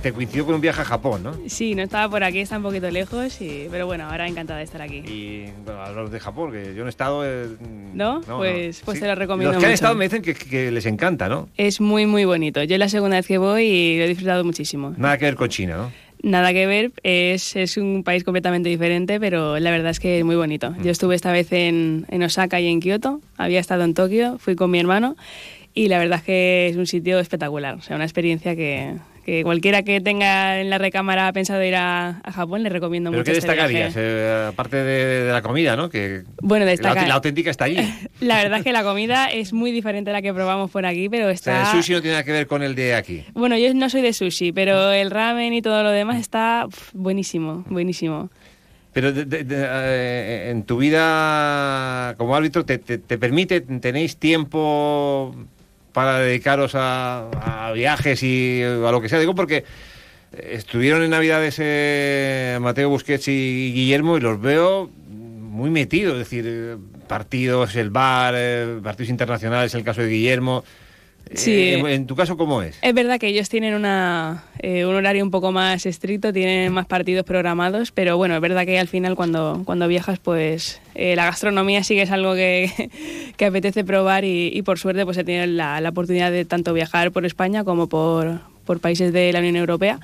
te 0.01 0.11
coincidió 0.11 0.43
con 0.43 0.55
un 0.55 0.61
viaje 0.61 0.81
a 0.81 0.85
Japón, 0.85 1.21
¿no? 1.21 1.33
Sí, 1.45 1.75
no 1.75 1.83
estaba 1.83 2.09
por 2.09 2.23
aquí, 2.23 2.39
está 2.39 2.57
un 2.57 2.63
poquito 2.63 2.89
lejos, 2.89 3.39
y... 3.41 3.67
pero 3.69 3.85
bueno, 3.85 4.09
ahora 4.09 4.27
encantada 4.27 4.57
de 4.57 4.65
estar 4.65 4.81
aquí. 4.81 5.03
Y 5.05 5.45
bueno, 5.63 5.81
hablar 5.83 6.09
de 6.09 6.19
Japón, 6.19 6.51
que 6.51 6.73
yo 6.73 6.81
no 6.81 6.87
he 6.87 6.89
estado... 6.89 7.21
eh, 7.23 7.45
¿No? 7.93 8.21
pues 8.21 8.81
pues 8.83 8.99
te 8.99 9.05
lo 9.05 9.13
recomiendo 9.13 9.53
Los 9.53 9.59
que 9.59 9.67
han 9.67 9.69
mucho. 9.69 9.75
estado 9.75 9.93
me 9.93 10.05
dicen 10.05 10.23
que, 10.23 10.33
que 10.33 10.71
les 10.71 10.87
encanta, 10.87 11.29
¿no? 11.29 11.47
Es 11.57 11.79
muy, 11.79 12.07
muy 12.07 12.25
bonito. 12.25 12.63
Yo 12.63 12.73
es 12.73 12.79
la 12.79 12.89
segunda 12.89 13.17
vez 13.17 13.27
que 13.27 13.37
voy 13.37 13.65
y 13.65 13.97
lo 13.99 14.05
he 14.05 14.07
disfrutado 14.07 14.43
muchísimo. 14.43 14.95
Nada 14.97 15.19
que 15.19 15.25
ver 15.25 15.35
con 15.35 15.49
China, 15.49 15.77
¿no? 15.77 15.91
Nada 16.23 16.53
que 16.53 16.65
ver, 16.65 16.91
es, 17.03 17.55
es 17.55 17.77
un 17.77 18.03
país 18.03 18.23
completamente 18.23 18.69
diferente, 18.69 19.19
pero 19.19 19.59
la 19.59 19.69
verdad 19.69 19.91
es 19.91 19.99
que 19.99 20.17
es 20.17 20.25
muy 20.25 20.35
bonito. 20.35 20.71
Mm. 20.71 20.81
Yo 20.81 20.89
estuve 20.89 21.13
esta 21.13 21.31
vez 21.31 21.53
en, 21.53 22.07
en 22.09 22.23
Osaka 22.23 22.59
y 22.59 22.65
en 22.67 22.79
Kioto, 22.79 23.21
había 23.37 23.59
estado 23.59 23.83
en 23.83 23.93
Tokio, 23.93 24.39
fui 24.39 24.55
con 24.55 24.71
mi 24.71 24.79
hermano 24.79 25.15
y 25.75 25.87
la 25.89 25.99
verdad 25.99 26.19
es 26.19 26.23
que 26.25 26.67
es 26.69 26.77
un 26.77 26.87
sitio 26.87 27.19
espectacular, 27.19 27.75
o 27.75 27.81
sea, 27.81 27.95
una 27.97 28.05
experiencia 28.05 28.55
que, 28.55 28.93
que 29.25 29.43
cualquiera 29.43 29.83
que 29.83 29.99
tenga 30.01 30.61
en 30.61 30.69
la 30.69 30.77
recámara 30.77 31.31
pensado 31.33 31.61
ir 31.63 31.75
a, 31.75 32.21
a 32.23 32.31
Japón 32.31 32.63
le 32.63 32.69
recomiendo 32.69 33.09
¿Pero 33.11 33.19
mucho 33.21 33.31
qué 33.31 33.37
este 33.37 33.47
destacarías? 33.51 33.93
Eh, 33.97 34.45
aparte 34.49 34.77
de, 34.77 35.23
de 35.25 35.31
la 35.33 35.41
comida, 35.41 35.75
¿no? 35.75 35.89
Que, 35.89 36.23
Bueno, 36.41 36.65
destacar- 36.65 37.01
La, 37.03 37.07
la 37.09 37.13
auténtica 37.15 37.49
está 37.51 37.65
allí. 37.65 37.77
La 38.21 38.37
verdad 38.37 38.59
es 38.59 38.63
que 38.63 38.71
la 38.71 38.83
comida 38.83 39.25
es 39.31 39.51
muy 39.51 39.71
diferente 39.71 40.11
a 40.11 40.13
la 40.13 40.21
que 40.21 40.33
probamos 40.33 40.71
por 40.71 40.85
aquí, 40.85 41.09
pero 41.09 41.25
O 41.27 41.29
está... 41.29 41.51
sea, 41.65 41.71
el 41.71 41.77
sushi 41.77 41.93
no 41.93 42.01
tiene 42.01 42.13
nada 42.13 42.23
que 42.23 42.31
ver 42.31 42.47
con 42.47 42.63
el 42.63 42.73
de 42.75 42.95
aquí. 42.95 43.25
Bueno, 43.33 43.57
yo 43.57 43.73
no 43.73 43.89
soy 43.89 44.01
de 44.01 44.13
sushi, 44.13 44.51
pero 44.53 44.91
el 44.91 45.11
ramen 45.11 45.53
y 45.53 45.61
todo 45.61 45.83
lo 45.83 45.89
demás 45.91 46.19
está 46.21 46.65
uf, 46.67 46.91
buenísimo, 46.93 47.65
buenísimo. 47.67 48.29
Pero 48.93 49.11
de- 49.11 49.25
de- 49.25 49.43
de, 49.43 49.65
eh, 49.67 50.49
en 50.51 50.63
tu 50.63 50.77
vida 50.77 52.15
como 52.17 52.33
árbitro, 52.35 52.63
te, 52.63 52.77
te- 52.77 52.97
te 52.99 53.17
permite, 53.17 53.59
tenéis 53.59 54.15
tiempo 54.17 55.35
para 55.95 56.19
dedicaros 56.19 56.73
a, 56.75 57.71
viajes 57.73 58.21
y 58.21 58.61
a 58.61 58.91
lo 58.91 59.01
que 59.01 59.07
sea? 59.07 59.17
Digo 59.17 59.33
porque 59.33 59.63
estuvieron 60.37 61.03
en 61.03 61.11
Navidades 61.11 61.55
eh, 61.59 62.59
Mateo 62.61 62.89
Busquets 62.89 63.29
y 63.29 63.71
Guillermo 63.73 64.17
y 64.17 64.19
los 64.19 64.41
veo 64.41 64.91
muy 65.07 65.69
metidos, 65.69 66.13
es 66.13 66.19
decir, 66.19 66.43
eh, 66.45 66.75
partidos, 67.07 67.77
el 67.77 67.91
bar, 67.91 68.33
eh, 68.37 68.79
partidos 68.83 69.09
internacionales, 69.09 69.73
el 69.73 69.85
caso 69.85 70.01
de 70.01 70.09
Guillermo. 70.09 70.65
Sí. 71.33 71.51
Eh, 71.53 71.79
en, 71.79 71.87
en 71.87 72.07
tu 72.07 72.15
caso, 72.15 72.37
¿cómo 72.37 72.61
es? 72.61 72.77
Es 72.81 72.93
verdad 72.93 73.19
que 73.19 73.27
ellos 73.27 73.49
tienen 73.49 73.73
una, 73.73 74.43
eh, 74.59 74.85
un 74.85 74.95
horario 74.95 75.23
un 75.23 75.31
poco 75.31 75.51
más 75.51 75.85
estricto, 75.85 76.31
tienen 76.31 76.71
más 76.71 76.85
partidos 76.85 77.25
programados, 77.25 77.91
pero 77.91 78.15
bueno, 78.17 78.35
es 78.35 78.41
verdad 78.41 78.65
que 78.65 78.77
al 78.79 78.87
final 78.87 79.15
cuando, 79.15 79.63
cuando 79.65 79.87
viajas, 79.87 80.19
pues 80.19 80.81
eh, 80.93 81.15
la 81.15 81.25
gastronomía 81.25 81.83
sí 81.83 81.95
que 81.95 82.03
es 82.03 82.11
algo 82.11 82.35
que, 82.35 82.89
que 83.37 83.45
apetece 83.45 83.83
probar 83.83 84.23
y, 84.23 84.49
y 84.53 84.61
por 84.61 84.77
suerte 84.79 85.03
pues 85.05 85.17
he 85.17 85.23
tenido 85.23 85.45
la, 85.47 85.81
la 85.81 85.89
oportunidad 85.89 86.31
de 86.31 86.45
tanto 86.45 86.73
viajar 86.73 87.11
por 87.11 87.25
España 87.25 87.63
como 87.63 87.87
por, 87.87 88.39
por 88.65 88.79
países 88.79 89.11
de 89.11 89.33
la 89.33 89.39
Unión 89.39 89.55
Europea 89.55 89.99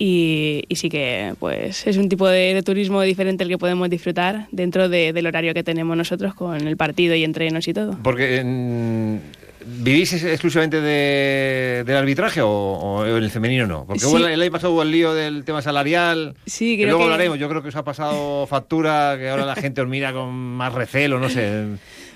y, 0.00 0.62
y 0.68 0.76
sí 0.76 0.88
que 0.90 1.34
pues 1.40 1.86
es 1.86 1.96
un 1.96 2.08
tipo 2.08 2.28
de, 2.28 2.54
de 2.54 2.62
turismo 2.62 3.02
diferente 3.02 3.42
el 3.42 3.50
que 3.50 3.58
podemos 3.58 3.90
disfrutar 3.90 4.46
dentro 4.52 4.88
de- 4.88 5.12
del 5.12 5.26
horario 5.26 5.54
que 5.54 5.64
tenemos 5.64 5.96
nosotros 5.96 6.34
con 6.34 6.68
el 6.68 6.76
partido 6.76 7.16
y 7.16 7.24
entrenos 7.24 7.66
y 7.66 7.74
todo. 7.74 7.98
Porque 8.04 8.42
mm, 8.44 9.16
¿Vivís 9.66 10.12
ex- 10.12 10.24
exclusivamente 10.24 10.80
de- 10.80 11.84
del 11.84 11.96
arbitraje 11.96 12.40
o, 12.42 12.48
o 12.48 13.06
en 13.06 13.22
el 13.22 13.30
femenino 13.30 13.66
no? 13.66 13.84
Porque 13.86 14.00
Sí. 14.00 14.14
el, 14.16 14.24
el 14.26 14.42
año 14.42 14.50
pasado 14.52 14.72
hubo 14.72 14.82
el 14.82 14.90
lío 14.90 15.14
del 15.14 15.44
tema 15.44 15.62
salarial. 15.62 16.34
Sí, 16.46 16.76
que 16.76 16.84
creo 16.84 16.88
luego 16.90 17.00
que- 17.00 17.04
hablaremos. 17.12 17.38
Yo 17.38 17.48
creo 17.48 17.62
que 17.62 17.68
os 17.68 17.76
ha 17.76 17.84
pasado 17.84 18.46
factura, 18.46 19.16
que 19.18 19.28
ahora 19.28 19.44
la 19.44 19.56
gente 19.56 19.80
os 19.80 19.88
mira 19.88 20.12
con 20.12 20.32
más 20.32 20.72
recelo, 20.72 21.18
no 21.18 21.28
sé. 21.28 21.64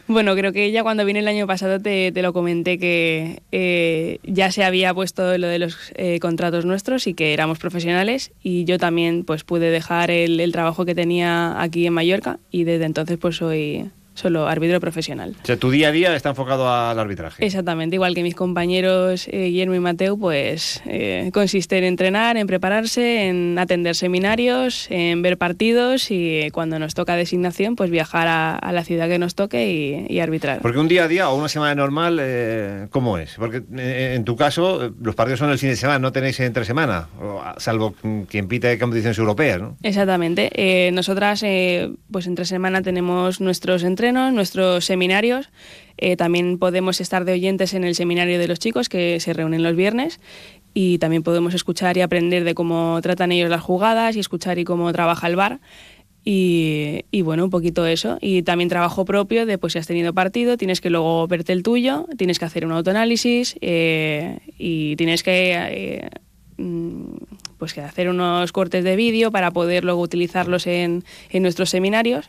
Bueno, 0.08 0.34
creo 0.34 0.52
que 0.52 0.72
ya 0.72 0.82
cuando 0.82 1.04
vine 1.04 1.20
el 1.20 1.28
año 1.28 1.46
pasado 1.46 1.78
te, 1.80 2.10
te 2.10 2.22
lo 2.22 2.32
comenté 2.32 2.76
que 2.76 3.40
eh, 3.52 4.18
ya 4.24 4.50
se 4.50 4.64
había 4.64 4.92
puesto 4.92 5.38
lo 5.38 5.46
de 5.46 5.60
los 5.60 5.76
eh, 5.94 6.18
contratos 6.20 6.64
nuestros 6.64 7.06
y 7.06 7.14
que 7.14 7.32
éramos 7.32 7.60
profesionales 7.60 8.32
y 8.42 8.64
yo 8.64 8.78
también 8.78 9.22
pues 9.24 9.44
pude 9.44 9.70
dejar 9.70 10.10
el, 10.10 10.40
el 10.40 10.50
trabajo 10.52 10.84
que 10.84 10.96
tenía 10.96 11.60
aquí 11.62 11.86
en 11.86 11.92
Mallorca 11.92 12.40
y 12.50 12.64
desde 12.64 12.84
entonces 12.86 13.16
pues 13.16 13.36
soy 13.36 13.90
solo 14.14 14.46
árbitro 14.48 14.80
profesional. 14.80 15.34
O 15.42 15.46
sea, 15.46 15.56
tu 15.56 15.70
día 15.70 15.88
a 15.88 15.92
día 15.92 16.14
está 16.14 16.30
enfocado 16.30 16.72
al 16.72 16.98
arbitraje. 16.98 17.44
Exactamente, 17.44 17.96
igual 17.96 18.14
que 18.14 18.22
mis 18.22 18.34
compañeros 18.34 19.28
eh, 19.28 19.46
Guillermo 19.46 19.74
y 19.74 19.80
Mateo, 19.80 20.16
pues 20.16 20.82
eh, 20.86 21.30
consiste 21.32 21.78
en 21.78 21.84
entrenar, 21.84 22.36
en 22.36 22.46
prepararse, 22.46 23.28
en 23.28 23.58
atender 23.58 23.94
seminarios, 23.94 24.86
en 24.90 25.22
ver 25.22 25.38
partidos 25.38 26.10
y 26.10 26.40
eh, 26.40 26.50
cuando 26.52 26.78
nos 26.78 26.94
toca 26.94 27.16
designación, 27.16 27.76
pues 27.76 27.90
viajar 27.90 28.28
a, 28.28 28.54
a 28.54 28.72
la 28.72 28.84
ciudad 28.84 29.08
que 29.08 29.18
nos 29.18 29.34
toque 29.34 29.70
y, 29.70 30.06
y 30.12 30.20
arbitrar. 30.20 30.60
Porque 30.60 30.78
un 30.78 30.88
día 30.88 31.04
a 31.04 31.08
día 31.08 31.28
o 31.30 31.36
una 31.36 31.48
semana 31.48 31.74
normal, 31.74 32.18
eh, 32.20 32.86
¿cómo 32.90 33.18
es? 33.18 33.34
Porque 33.36 33.62
eh, 33.76 34.14
en 34.16 34.24
tu 34.24 34.36
caso, 34.36 34.86
eh, 34.86 34.90
los 35.00 35.14
partidos 35.14 35.40
son 35.40 35.50
el 35.50 35.58
fin 35.58 35.70
de 35.70 35.76
semana, 35.76 35.98
no 35.98 36.12
tenéis 36.12 36.38
entre 36.40 36.64
semana, 36.64 37.08
salvo 37.58 37.94
mm, 38.02 38.22
quien 38.22 38.48
pite 38.48 38.78
competiciones 38.78 39.18
europeas, 39.18 39.60
¿no? 39.60 39.76
Exactamente. 39.82 40.90
Nosotras, 40.92 41.44
pues 42.10 42.26
entre 42.26 42.44
semana 42.44 42.82
tenemos 42.82 43.40
nuestros 43.40 43.82
entrenos, 44.02 44.32
nuestros 44.32 44.84
seminarios. 44.84 45.48
Eh, 45.96 46.16
también 46.16 46.58
podemos 46.58 47.00
estar 47.00 47.24
de 47.24 47.34
oyentes 47.34 47.72
en 47.72 47.84
el 47.84 47.94
seminario 47.94 48.40
de 48.40 48.48
los 48.48 48.58
chicos 48.58 48.88
que 48.88 49.20
se 49.20 49.32
reúnen 49.32 49.62
los 49.62 49.76
viernes. 49.76 50.18
Y 50.74 50.98
también 50.98 51.22
podemos 51.22 51.54
escuchar 51.54 51.96
y 51.96 52.00
aprender 52.00 52.42
de 52.42 52.54
cómo 52.54 52.98
tratan 53.00 53.30
ellos 53.30 53.48
las 53.48 53.60
jugadas 53.60 54.16
y 54.16 54.18
escuchar 54.18 54.58
y 54.58 54.64
cómo 54.64 54.92
trabaja 54.92 55.28
el 55.28 55.36
bar. 55.36 55.60
Y, 56.24 57.04
y 57.12 57.22
bueno, 57.22 57.44
un 57.44 57.50
poquito 57.50 57.86
eso. 57.86 58.18
Y 58.20 58.42
también 58.42 58.68
trabajo 58.68 59.04
propio 59.04 59.46
de, 59.46 59.56
pues 59.56 59.74
si 59.74 59.78
has 59.78 59.86
tenido 59.86 60.12
partido, 60.12 60.56
tienes 60.56 60.80
que 60.80 60.90
luego 60.90 61.28
verte 61.28 61.52
el 61.52 61.62
tuyo, 61.62 62.08
tienes 62.18 62.40
que 62.40 62.46
hacer 62.46 62.66
un 62.66 62.72
autoanálisis 62.72 63.54
eh, 63.60 64.40
y 64.58 64.96
tienes 64.96 65.22
que 65.22 65.52
eh, 65.54 66.10
mm, 66.56 67.14
pues 67.56 67.72
que 67.72 67.82
hacer 67.82 68.08
unos 68.08 68.50
cortes 68.50 68.82
de 68.82 68.96
vídeo 68.96 69.30
para 69.30 69.52
poder 69.52 69.84
luego 69.84 70.00
utilizarlos 70.00 70.66
en, 70.66 71.04
en 71.30 71.42
nuestros 71.44 71.70
seminarios. 71.70 72.28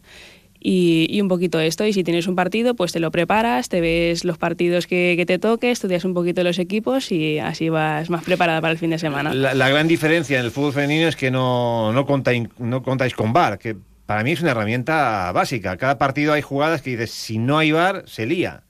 Y, 0.65 1.07
y 1.09 1.19
un 1.19 1.27
poquito 1.27 1.59
esto, 1.59 1.85
y 1.85 1.91
si 1.91 2.05
tienes 2.05 2.25
un 2.27 2.35
partido, 2.35 2.73
pues 2.73 2.93
te 2.93 3.01
lo 3.01 3.11
preparas, 3.11 3.67
te 3.67 3.81
ves 3.81 4.23
los 4.23 4.37
partidos 4.37 4.87
que, 4.87 5.15
que 5.17 5.25
te 5.25 5.37
toque, 5.37 5.71
estudias 5.71 6.05
un 6.05 6.13
poquito 6.13 6.41
los 6.41 6.57
equipos 6.57 7.11
y 7.11 7.39
así 7.39 7.67
vas 7.67 8.09
más 8.09 8.23
preparada 8.23 8.61
para 8.61 8.71
el 8.71 8.77
fin 8.77 8.91
de 8.91 8.97
semana. 8.97 9.33
La, 9.33 9.69
gran 9.69 9.89
diferencia 9.89 10.39
en 10.39 10.45
el 10.45 10.51
fútbol 10.51 10.71
femenino 10.71 11.09
es 11.09 11.17
que 11.17 11.31
no, 11.31 11.91
no, 11.91 12.05
contáis, 12.05 12.47
no 12.59 12.81
contáis 12.81 13.13
con 13.13 13.33
VAR, 13.33 13.59
que 13.59 13.75
para 14.05 14.23
mí 14.23 14.31
es 14.31 14.41
una 14.41 14.51
herramienta 14.51 15.31
básica. 15.33 15.75
Cada 15.75 15.97
partido 15.97 16.31
hay 16.31 16.41
jugadas 16.41 16.81
que 16.81 16.91
dices, 16.91 17.11
si 17.11 17.39
no 17.39 17.57
hay 17.57 17.73
VAR, 17.73 18.03
se 18.07 18.25
lía. 18.25 18.63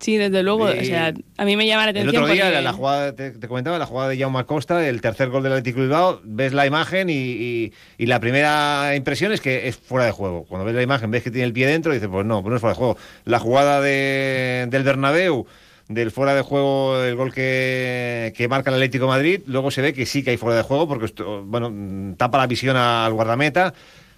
Sí, 0.00 0.16
desde 0.16 0.42
luego, 0.42 0.68
Y- 0.72 0.78
o 0.80 0.84
sea, 0.84 1.14
a 1.38 1.44
mí 1.44 1.56
me 1.56 1.66
llama 1.66 1.84
la 1.84 1.90
El 1.90 1.96
atención 1.98 2.22
otro 2.24 2.34
día, 2.34 2.44
porque- 2.44 2.60
la, 2.62 2.72
jugada, 2.72 3.14
te, 3.14 3.30
te 3.30 3.48
comentaba, 3.48 3.78
la 3.78 3.86
jugada 3.86 4.10
de 4.10 4.18
Jaume 4.18 4.38
Acosta, 4.40 4.86
el 4.86 5.00
tercer 5.00 5.30
gol 5.30 5.42
del 5.42 5.52
Atlético 5.52 5.80
de 5.80 5.86
Bilbao, 5.86 6.20
ves 6.24 6.52
la 6.52 6.66
imagen 6.66 7.08
y, 7.08 7.14
y- 7.14 7.72
y 7.96 8.06
la 8.06 8.20
primera 8.20 8.94
impresión 8.96 9.32
es 9.32 9.40
que 9.40 9.68
es 9.68 9.76
fuera 9.76 10.04
de 10.06 10.12
juego. 10.12 10.44
Cuando 10.44 10.64
ves 10.66 10.74
la 10.74 10.82
imagen, 10.82 11.10
ves 11.10 11.22
que 11.22 11.30
tiene 11.30 11.46
el 11.46 11.52
pie 11.52 11.66
dentro 11.66 11.92
y 11.92 11.96
dices, 11.96 12.08
pues 12.12 12.26
no, 12.26 12.42
pues 12.42 12.50
no 12.50 12.56
es 12.56 12.60
fuera 12.60 12.74
de 12.74 12.78
juego. 12.78 12.96
La 13.24 13.38
jugada 13.38 13.80
de- 13.80 14.66
del 14.68 14.82
Bernabéu, 14.82 15.46
del 15.88 16.10
fuera 16.10 16.34
de 16.34 16.42
juego, 16.42 17.02
el 17.02 17.14
gol 17.14 17.32
que, 17.32 18.32
que 18.36 18.48
marca 18.48 18.70
el 18.70 18.74
Atlético 18.76 19.04
de 19.04 19.10
Madrid, 19.10 19.40
luego 19.46 19.70
se 19.70 19.82
ve 19.82 19.92
que 19.92 20.06
sí 20.06 20.22
que 20.22 20.30
hay 20.30 20.36
fuera 20.36 20.56
de 20.56 20.62
juego 20.62 20.88
porque, 20.88 21.12
bueno, 21.44 22.14
tapa 22.16 22.38
la 22.38 22.46
visión 22.46 22.76
al 22.76 23.12
guardameta. 23.12 23.74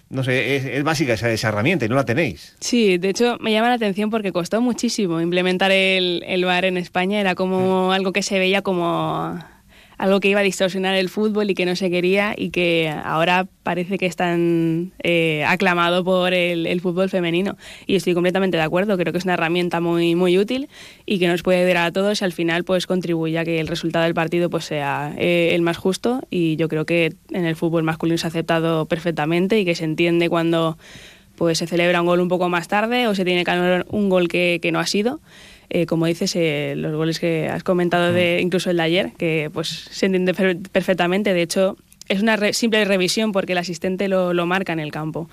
No 0.09 0.23
sé, 0.23 0.55
es, 0.55 0.65
es 0.65 0.83
básica 0.83 1.13
esa, 1.13 1.29
esa 1.29 1.49
herramienta 1.49 1.85
y 1.85 1.89
no 1.89 1.95
la 1.95 2.05
tenéis. 2.05 2.55
Sí, 2.59 2.97
de 2.97 3.09
hecho 3.09 3.37
me 3.41 3.51
llama 3.51 3.69
la 3.69 3.75
atención 3.75 4.09
porque 4.09 4.31
costó 4.31 4.61
muchísimo 4.61 5.19
implementar 5.19 5.71
el, 5.71 6.23
el 6.25 6.45
VAR 6.45 6.65
en 6.65 6.77
España. 6.77 7.19
Era 7.19 7.35
como 7.35 7.91
algo 7.91 8.13
que 8.13 8.23
se 8.23 8.39
veía 8.39 8.61
como 8.61 9.37
algo 9.97 10.19
que 10.19 10.29
iba 10.29 10.41
a 10.41 10.43
distorsionar 10.43 10.95
el 10.95 11.09
fútbol 11.09 11.49
y 11.49 11.55
que 11.55 11.65
no 11.65 11.75
se 11.75 11.89
quería 11.89 12.35
y 12.37 12.51
que 12.51 12.93
ahora 13.03 13.47
parece 13.63 13.97
que 13.97 14.05
es 14.05 14.15
tan 14.15 14.91
eh, 15.03 15.43
aclamado 15.45 16.03
por 16.03 16.33
el, 16.33 16.67
el 16.67 16.81
fútbol 16.81 17.09
femenino. 17.09 17.57
Y 17.87 17.95
estoy 17.95 18.13
completamente 18.13 18.57
de 18.57 18.63
acuerdo, 18.63 18.97
creo 18.97 19.11
que 19.11 19.19
es 19.19 19.25
una 19.25 19.33
herramienta 19.33 19.81
muy, 19.81 20.15
muy 20.15 20.37
útil 20.37 20.69
y 21.05 21.19
que 21.19 21.27
nos 21.27 21.41
puede 21.41 21.65
dar 21.65 21.87
a 21.87 21.91
todos 21.91 22.21
y 22.21 22.25
al 22.25 22.33
final 22.33 22.63
pues 22.63 22.85
contribuye 22.85 23.39
a 23.39 23.45
que 23.45 23.59
el 23.59 23.67
resultado 23.67 24.05
del 24.05 24.13
partido 24.13 24.49
pues 24.49 24.65
sea 24.65 25.13
eh, 25.17 25.51
el 25.53 25.61
más 25.61 25.77
justo 25.77 26.21
y 26.29 26.55
yo 26.57 26.69
creo 26.69 26.85
que 26.85 27.15
en 27.31 27.45
el 27.45 27.55
fútbol 27.55 27.83
masculino 27.83 28.17
se 28.17 28.27
ha 28.27 28.29
aceptado 28.29 28.85
perfectamente 28.85 29.59
y 29.59 29.65
que 29.65 29.75
se 29.75 29.83
entiende 29.83 30.29
cuando 30.29 30.77
pues 31.35 31.59
se 31.59 31.67
celebra 31.67 32.01
un 32.01 32.07
gol 32.07 32.19
un 32.19 32.27
poco 32.27 32.49
más 32.49 32.67
tarde 32.67 33.07
o 33.07 33.15
se 33.15 33.25
tiene 33.25 33.43
que 33.43 33.51
anular 33.51 33.85
un 33.89 34.09
gol 34.09 34.27
que, 34.27 34.59
que 34.61 34.71
no 34.71 34.79
ha 34.79 34.85
sido. 34.85 35.19
Eh, 35.69 35.85
como 35.85 36.05
dices, 36.05 36.33
eh, 36.35 36.73
los 36.77 36.95
goles 36.95 37.19
que 37.19 37.49
has 37.49 37.63
comentado, 37.63 38.13
de, 38.13 38.39
incluso 38.41 38.69
el 38.69 38.77
de 38.77 38.83
ayer, 38.83 39.11
que 39.17 39.49
pues 39.53 39.67
se 39.69 40.05
entiende 40.05 40.33
per- 40.33 40.57
perfectamente. 40.71 41.33
De 41.33 41.41
hecho, 41.41 41.75
es 42.07 42.21
una 42.21 42.37
re- 42.37 42.53
simple 42.53 42.85
revisión 42.85 43.31
porque 43.33 43.51
el 43.51 43.57
asistente 43.57 44.07
lo, 44.07 44.33
lo 44.33 44.45
marca 44.45 44.71
en 44.73 44.79
el 44.79 44.91
campo. 44.91 45.29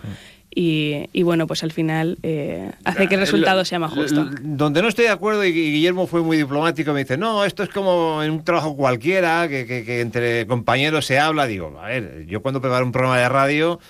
Y, 0.56 1.08
y 1.12 1.22
bueno, 1.24 1.46
pues 1.48 1.64
al 1.64 1.72
final 1.72 2.16
eh, 2.22 2.70
hace 2.84 3.08
que 3.08 3.14
el 3.14 3.20
resultado 3.20 3.64
sea 3.64 3.80
más 3.80 3.92
justo. 3.92 4.28
Donde 4.40 4.82
no 4.82 4.88
estoy 4.88 5.04
de 5.06 5.10
acuerdo, 5.10 5.44
y 5.44 5.48
y 5.48 5.72
Guillermo 5.72 6.06
fue 6.06 6.22
muy 6.22 6.36
diplomático, 6.36 6.92
me 6.92 7.00
dice, 7.00 7.16
no, 7.16 7.44
esto 7.44 7.62
es 7.64 7.68
como 7.70 8.22
en 8.22 8.30
un 8.30 8.44
trabajo 8.44 8.76
cualquiera, 8.76 9.48
que, 9.48 9.66
que- 9.66 9.84
que 9.84 10.00
entre 10.00 10.46
compañeros 10.46 11.06
se 11.06 11.18
habla. 11.18 11.46
Digo, 11.46 11.76
a 11.80 11.88
ver, 11.88 12.26
yo 12.26 12.40
cuando 12.42 12.60
preparo 12.60 12.84
un 12.84 12.92
programa 12.92 13.18
de 13.18 13.28
radio, 13.28 13.80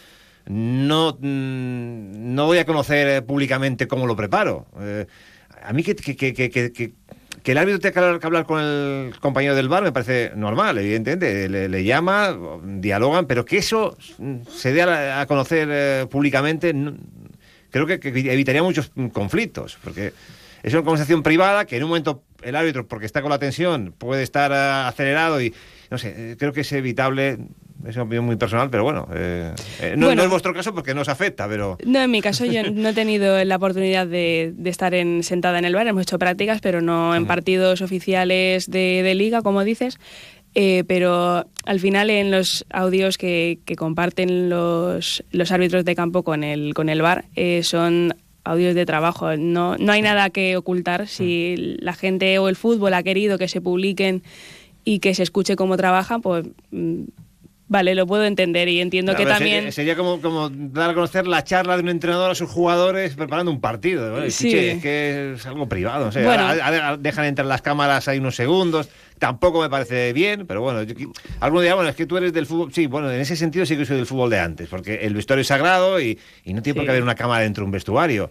no, 0.47 1.19
mm, 1.21 2.35
no 2.35 2.47
voy 2.47 2.59
a 2.59 2.65
conocer 2.67 3.09
eh, 3.09 3.23
públicamente 3.23 3.87
cómo 3.87 4.07
lo 4.07 4.17
preparo. 4.17 4.67
Eh, 4.81 5.07
a 5.65 5.73
mí 5.73 5.83
que, 5.83 5.95
que, 5.95 6.17
que, 6.17 6.51
que, 6.73 6.93
el 7.45 7.59
árbitro 7.59 7.81
tenga 7.81 8.19
que 8.19 8.27
hablar, 8.27 8.47
con 8.47 8.61
el 8.61 9.15
compañero 9.21 9.55
del 9.55 9.69
bar 9.69 9.83
me 9.83 9.93
parece 9.93 10.33
normal, 10.37 10.79
evidentemente. 10.79 11.49
Le, 11.49 11.85
llama, 11.85 12.37
dialogan, 12.63 13.27
pero 13.27 13.45
que 13.45 13.59
eso 13.59 13.97
se 14.49 14.73
dé 14.73 14.83
a, 14.83 15.21
a 15.21 15.27
conocer 15.27 15.69
eh, 15.71 16.07
públicamente, 16.11 16.75
creo 17.71 17.87
que, 17.87 17.99
evitaría 18.03 18.63
muchos 18.63 18.93
conflictos, 19.13 19.79
porque 19.83 20.13
es 20.63 20.73
una 20.73 20.83
conversación 20.83 21.23
privada 21.23 21.67
que 21.67 21.77
en 21.77 21.83
un 21.83 21.91
momento 21.91 22.23
el 22.43 22.57
árbitro, 22.57 22.87
porque 22.87 23.07
está 23.07 23.21
con 23.21 23.31
la 23.31 23.39
tensión, 23.39 23.95
puede 23.97 24.23
estar 24.23 24.53
eh, 24.53 24.89
acelerado 24.89 25.41
y, 25.43 25.53
no 25.91 25.99
sé, 25.99 26.15
eh, 26.17 26.37
creo 26.39 26.53
que 26.53 26.61
es 26.61 26.73
evitable. 26.73 27.39
Es 27.87 27.97
una 27.97 28.05
opinión 28.05 28.25
muy 28.25 28.37
personal, 28.37 28.71
pero 28.71 28.83
bueno, 28.85 29.07
eh, 29.15 29.53
eh, 29.81 29.95
no, 29.97 30.07
Bueno. 30.07 30.21
no 30.21 30.25
es 30.25 30.31
vuestro 30.31 30.55
caso 30.55 30.75
porque 30.75 30.95
no 30.95 31.03
os 31.03 31.09
afecta, 31.09 31.47
pero... 31.49 31.77
No, 31.85 32.01
en 32.01 32.11
mi 32.11 32.21
caso 32.23 32.45
yo 32.47 32.63
no 32.71 32.89
he 32.89 32.93
tenido 32.95 33.43
la 33.45 33.57
oportunidad 33.57 34.07
de, 34.07 34.53
de 34.57 34.71
estar 34.71 34.95
en, 34.95 35.23
sentada 35.23 35.59
en 35.59 35.65
el 35.65 35.75
bar, 35.75 35.87
hemos 35.87 36.03
hecho 36.03 36.19
prácticas, 36.19 36.61
pero 36.61 36.81
no 36.81 37.15
en 37.15 37.27
partidos 37.27 37.83
oficiales 37.83 38.71
de, 38.71 39.03
de 39.03 39.15
liga, 39.15 39.43
como 39.43 39.65
dices. 39.65 39.99
Eh, 40.57 40.85
pero 40.87 41.47
al 41.65 41.81
final 41.81 42.11
en 42.11 42.31
los 42.31 42.65
audios 42.71 43.19
que, 43.19 43.59
que 43.65 43.75
comparten 43.75 44.49
los, 44.49 45.25
los 45.33 45.51
árbitros 45.51 45.85
de 45.85 45.97
campo 45.97 46.23
con 46.23 46.45
el, 46.45 46.75
con 46.75 46.89
el 46.89 47.03
bar 47.03 47.25
eh, 47.35 47.63
son 47.65 48.15
audios 48.45 48.77
de 48.77 48.87
trabajo. 48.87 49.37
No, 49.37 49.77
no 49.79 49.91
hay 49.93 50.01
nada 50.01 50.31
que 50.31 50.57
ocultar. 50.57 51.09
Si 51.09 51.77
la 51.81 51.93
gente 51.95 52.39
o 52.39 52.49
el 52.49 52.55
fútbol 52.57 52.95
ha 52.95 53.03
querido 53.03 53.37
que 53.37 53.49
se 53.49 53.61
publiquen 53.61 54.23
y 54.85 55.01
que 55.01 55.15
se 55.15 55.25
escuche 55.25 55.57
cómo 55.57 55.77
trabajan, 55.77 56.21
pues 56.23 56.47
mm, 56.71 57.03
vale, 57.69 57.95
lo 57.95 58.07
puedo 58.07 58.25
entender 58.25 58.69
y 58.69 58.81
entiendo 58.81 59.15
que 59.17 59.25
también... 59.27 59.57
Sería, 59.59 59.73
sería 59.73 59.97
como, 59.97 60.21
como 60.21 60.49
dar 60.51 60.91
a 60.91 60.95
conocer 60.95 61.27
la 61.27 61.43
charla 61.45 61.77
de 61.77 61.83
un 61.83 61.89
entrenador 61.89 62.31
a 62.31 62.35
sus 62.35 62.51
jugadores 62.51 63.15
preparando 63.15 63.51
un 63.51 63.61
partido. 63.61 64.11
Bueno, 64.13 64.31
Sí. 64.31 64.45
chiche, 64.45 64.73
es 64.73 64.83
que 64.83 65.33
es 65.37 65.47
algo 65.47 65.69
privado. 65.69 66.07
no 66.07 66.13
sé, 66.13 66.23
Bueno. 66.25 66.45
a- 66.45 66.51
a- 66.53 66.89
a- 66.91 66.97
dejan 66.97 67.25
entrar 67.25 67.47
las 67.47 67.63
cámaras 67.63 68.07
ahí 68.09 68.19
unos 68.19 68.37
segundos. 68.37 68.89
Tampoco 69.19 69.63
me 69.63 69.71
parece 69.71 70.13
bien, 70.13 70.47
pero 70.47 70.61
bueno, 70.61 70.83
yo, 70.83 70.95
alguno 71.41 71.63
dirá, 71.63 71.75
bueno, 71.77 71.89
es 71.89 71.97
que 71.97 72.05
tú 72.05 72.17
eres 72.17 72.33
del 72.33 72.47
fútbol. 72.47 72.73
Sí, 72.73 72.87
bueno, 72.87 73.11
en 73.11 73.21
ese 73.21 73.37
sentido 73.37 73.65
sí 73.65 73.77
que 73.77 73.87
soy 73.87 73.97
del 73.97 74.07
fútbol 74.07 74.29
de 74.31 74.41
antes, 74.41 74.69
porque 74.69 74.97
el 74.97 75.15
vestuario 75.15 75.41
es 75.43 75.47
sagrado 75.47 76.01
y, 76.01 76.19
y 76.45 76.53
no 76.53 76.63
tiene 76.63 76.75
por 76.77 76.85
qué 76.85 76.91
haber 76.91 77.03
una 77.03 77.15
cámara 77.15 77.43
dentro 77.45 77.63
de 77.63 77.67
un 77.67 77.71
vestuario. 77.73 78.31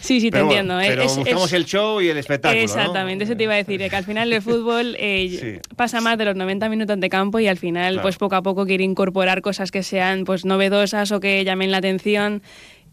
Sí, 0.00 0.20
sí, 0.20 0.30
te 0.30 0.38
entiendo. 0.40 0.80
¿eh? 0.80 0.86
pero 0.88 1.04
buscamos 1.04 1.52
el 1.52 1.64
show 1.64 2.00
y 2.00 2.08
el 2.08 2.16
espectáculo. 2.16 2.60
Exactamente, 2.60 3.24
eso 3.24 3.36
te 3.36 3.44
iba 3.44 3.54
a 3.54 3.56
decir, 3.56 3.80
que 3.88 3.96
al 3.96 4.04
final 4.04 4.32
el 4.32 4.42
fútbol 4.42 4.96
eh, 4.98 5.60
pasa 5.76 6.00
más 6.00 6.18
de 6.18 6.24
los 6.24 6.36
90 6.36 6.68
minutos 6.68 6.98
de 6.98 7.08
campo 7.08 7.38
y 7.38 7.46
al 7.46 7.58
final, 7.58 8.00
pues 8.02 8.16
poco 8.16 8.36
a 8.36 8.42
poco 8.42 8.66
quiere 8.66 8.84
incorporar 8.84 9.42
cosas 9.42 9.70
que 9.70 9.82
sean 9.82 10.24
pues 10.24 10.44
novedosas 10.44 11.12
o 11.12 11.20
que 11.20 11.44
llamen 11.44 11.70
la 11.70 11.78
atención 11.78 12.42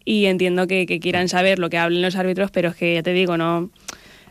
y 0.04 0.26
entiendo 0.26 0.66
que, 0.66 0.86
quieran 0.86 1.28
saber 1.28 1.58
lo 1.58 1.68
que 1.70 1.78
hablen 1.78 2.02
los 2.02 2.16
árbitros, 2.16 2.50
pero 2.50 2.70
es 2.70 2.76
que 2.76 2.94
ya 2.94 3.02
te 3.02 3.12
digo, 3.12 3.36
no, 3.36 3.70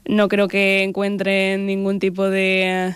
no 0.06 0.28
creo 0.28 0.48
que 0.48 0.84
encuentren 0.84 1.66
ningún 1.66 2.00
tipo 2.00 2.30
de 2.30 2.96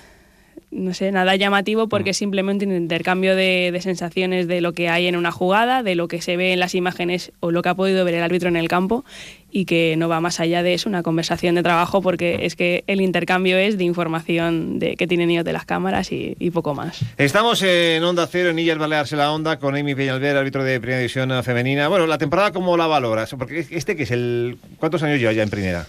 no 0.72 0.94
sé, 0.94 1.12
nada 1.12 1.36
llamativo 1.36 1.90
porque 1.90 2.12
es 2.12 2.18
simplemente 2.18 2.66
un 2.66 2.74
intercambio 2.74 3.36
de, 3.36 3.78
sensaciones 3.82 4.48
de 4.48 4.62
lo 4.62 4.74
que 4.74 4.90
hay 4.90 5.08
en 5.08 5.18
una 5.18 5.32
jugada, 5.32 5.84
de 5.84 5.96
lo 5.96 6.08
que 6.08 6.22
se 6.22 6.38
ve 6.38 6.54
en 6.54 6.60
las 6.60 6.76
imágenes 6.76 7.34
o 7.42 7.52
lo 7.52 7.62
que 7.62 7.70
ha 7.70 7.76
podido 7.76 8.06
ver 8.06 8.16
el 8.16 8.24
árbitro 8.24 8.48
en 8.48 8.56
el 8.56 8.70
campo 8.70 9.04
y 9.52 9.66
que 9.66 9.96
no 9.98 10.10
va 10.10 10.20
más 10.22 10.40
allá 10.40 10.64
de 10.64 10.74
eso, 10.74 10.90
una 10.90 11.04
conversación 11.04 11.56
de 11.56 11.64
trabajo 11.64 12.02
porque 12.02 12.46
es 12.46 12.56
que 12.56 12.84
el 12.88 13.02
intercambio 13.02 13.58
es 13.58 13.78
de 13.78 13.84
información 13.84 14.80
de, 14.80 14.96
que 14.96 15.08
tienen 15.08 15.30
ellos 15.30 15.46
de 15.46 15.54
las 15.54 15.66
cámaras 15.66 16.12
y, 16.12 16.36
poco 16.52 16.76
más. 16.76 17.00
Estamos 17.18 17.62
en 17.64 18.04
Onda 18.04 18.28
Cero, 18.28 18.50
en 18.50 18.60
Illas 18.60 18.78
Baleares 18.78 19.12
en 19.14 19.20
la 19.20 19.32
Onda, 19.32 19.58
con 19.58 19.76
Amy 19.76 19.96
Peñalver, 19.96 20.36
árbitro 20.36 20.64
de 20.64 20.80
Primera 20.80 21.00
División 21.00 21.32
Femenina. 21.44 21.88
Bueno, 21.88 22.08
¿la 22.08 22.18
temporada 22.18 22.52
cómo 22.52 22.76
la 22.76 22.88
valoras? 22.88 23.34
Porque 23.38 23.66
este 23.70 23.96
que 23.96 24.04
es 24.04 24.12
el... 24.12 24.58
¿Cuántos 24.78 25.02
años 25.04 25.20
lleva 25.20 25.32
ya 25.32 25.44
en 25.44 25.50
Primera? 25.50 25.88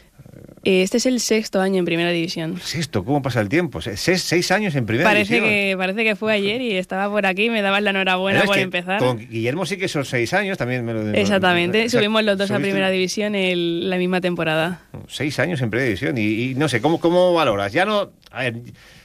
Este 0.65 0.99
es 0.99 1.07
el 1.07 1.19
sexto 1.21 1.61
año 1.61 1.79
en 1.79 1.85
Primera 1.85 2.11
División. 2.11 2.61
¿Sexto? 2.61 3.05
¿Cómo 3.05 3.21
pasa 3.21 3.41
el 3.41 3.49
tiempo? 3.49 3.81
¿Seis, 3.81 4.51
años 4.51 4.75
en 4.77 4.87
Primera 4.87 5.09
parece 5.09 5.35
División? 5.35 5.51
Que, 5.51 5.75
parece 5.77 6.05
que 6.05 6.17
fue 6.17 6.33
ayer 6.33 6.61
y 6.61 6.77
estaba 6.77 7.11
por 7.11 7.27
aquí 7.27 7.51
me 7.51 7.63
dabas 7.63 7.83
la 7.83 7.91
enhorabuena 7.91 8.45
por 8.45 8.59
empezar. 8.59 9.01
Con 9.01 9.19
Guillermo 9.19 9.67
sí 9.67 9.77
que 9.77 9.89
son 9.89 10.05
seis 10.05 10.33
años 10.35 10.59
también. 10.59 10.85
Me 10.85 10.95
lo, 10.95 11.09
Exactamente, 11.11 11.89
subimos 11.89 12.23
los 12.25 12.39
dos 12.39 12.51
a 12.51 12.59
Primera 12.59 12.91
División 12.91 13.35
en 13.35 13.91
la 13.91 13.97
misma 13.97 14.21
temporada. 14.21 14.83
Seis 15.09 15.39
años 15.39 15.61
en 15.63 15.71
Primera 15.71 15.87
División 15.87 16.17
y, 16.17 16.55
no 16.55 16.69
sé, 16.69 16.81
¿cómo, 16.81 17.01
¿cómo 17.01 17.35
valoras? 17.35 17.73
Ya 17.73 17.85
no, 17.85 18.13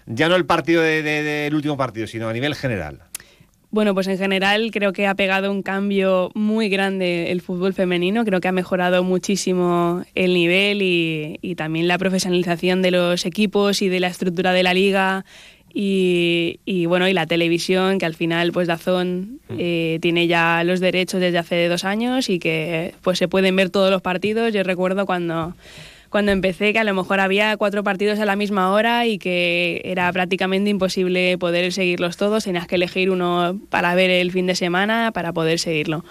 ya 0.06 0.30
no 0.30 0.36
el 0.36 0.46
partido 0.46 0.82
del 0.82 1.54
último 1.56 1.76
partido, 1.76 2.08
sino 2.08 2.30
a 2.30 2.34
nivel 2.34 2.56
general. 2.56 3.02
Bueno, 3.70 3.94
pues 3.94 4.08
en 4.08 4.18
general 4.18 4.72
creo 4.72 4.94
que 4.94 5.08
ha 5.08 5.16
pegado 5.16 5.52
un 5.52 5.62
cambio 5.62 6.32
muy 6.34 6.70
grande 6.70 7.32
el 7.32 7.42
fútbol 7.42 7.74
femenino, 7.74 8.24
creo 8.24 8.40
que 8.40 8.48
ha 8.48 8.54
mejorado 8.54 9.04
muchísimo 9.04 10.04
el 10.16 10.34
nivel 10.34 10.82
y, 10.82 11.56
también 11.56 11.88
la 11.88 11.98
profesionalización 11.98 12.82
de 12.82 12.92
los 12.92 13.26
equipos 13.26 13.82
y 13.82 13.90
de 13.90 14.00
la 14.00 14.08
estructura 14.08 14.54
de 14.54 14.64
la 14.64 14.74
liga 14.74 15.26
y, 15.74 16.86
bueno 16.88 17.08
y 17.08 17.14
la 17.14 17.26
televisión 17.26 18.00
que 18.00 18.06
al 18.06 18.16
final 18.16 18.52
pues 18.52 18.68
Dazón 18.68 19.40
mm. 19.50 19.56
eh, 19.60 20.00
tiene 20.02 20.28
ya 20.28 20.64
los 20.64 20.80
derechos 20.80 21.20
desde 21.20 21.38
hace 21.38 21.68
dos 21.68 21.84
años 21.84 22.30
y 22.30 22.40
que 22.40 22.96
pues 23.02 23.18
se 23.18 23.28
pueden 23.28 23.56
ver 23.56 23.70
todos 23.70 23.92
los 23.92 24.02
partidos. 24.02 24.54
Yo 24.54 24.64
recuerdo 24.64 25.06
cuando 25.06 25.56
cuando 26.10 26.32
empecé 26.32 26.74
que 26.74 26.80
a 26.80 26.84
lo 26.84 26.94
mejor 26.94 27.20
había 27.20 27.56
cuatro 27.58 27.84
partidos 27.84 28.20
a 28.20 28.26
la 28.26 28.36
misma 28.36 28.72
hora 28.72 29.06
y 29.06 29.18
que 29.18 29.82
era 29.86 30.12
prácticamente 30.12 30.70
imposible 30.70 31.38
poder 31.38 31.72
seguirlos 31.74 32.18
todos, 32.18 32.44
tenías 32.44 32.68
que 32.68 32.76
elegir 32.76 33.10
uno 33.10 33.60
para 33.70 33.96
ver 33.96 34.10
el 34.10 34.32
fin 34.32 34.48
de 34.48 34.56
semana 34.56 35.12
para 35.14 35.34
poder 35.34 35.60
seguirlo. 35.60 36.04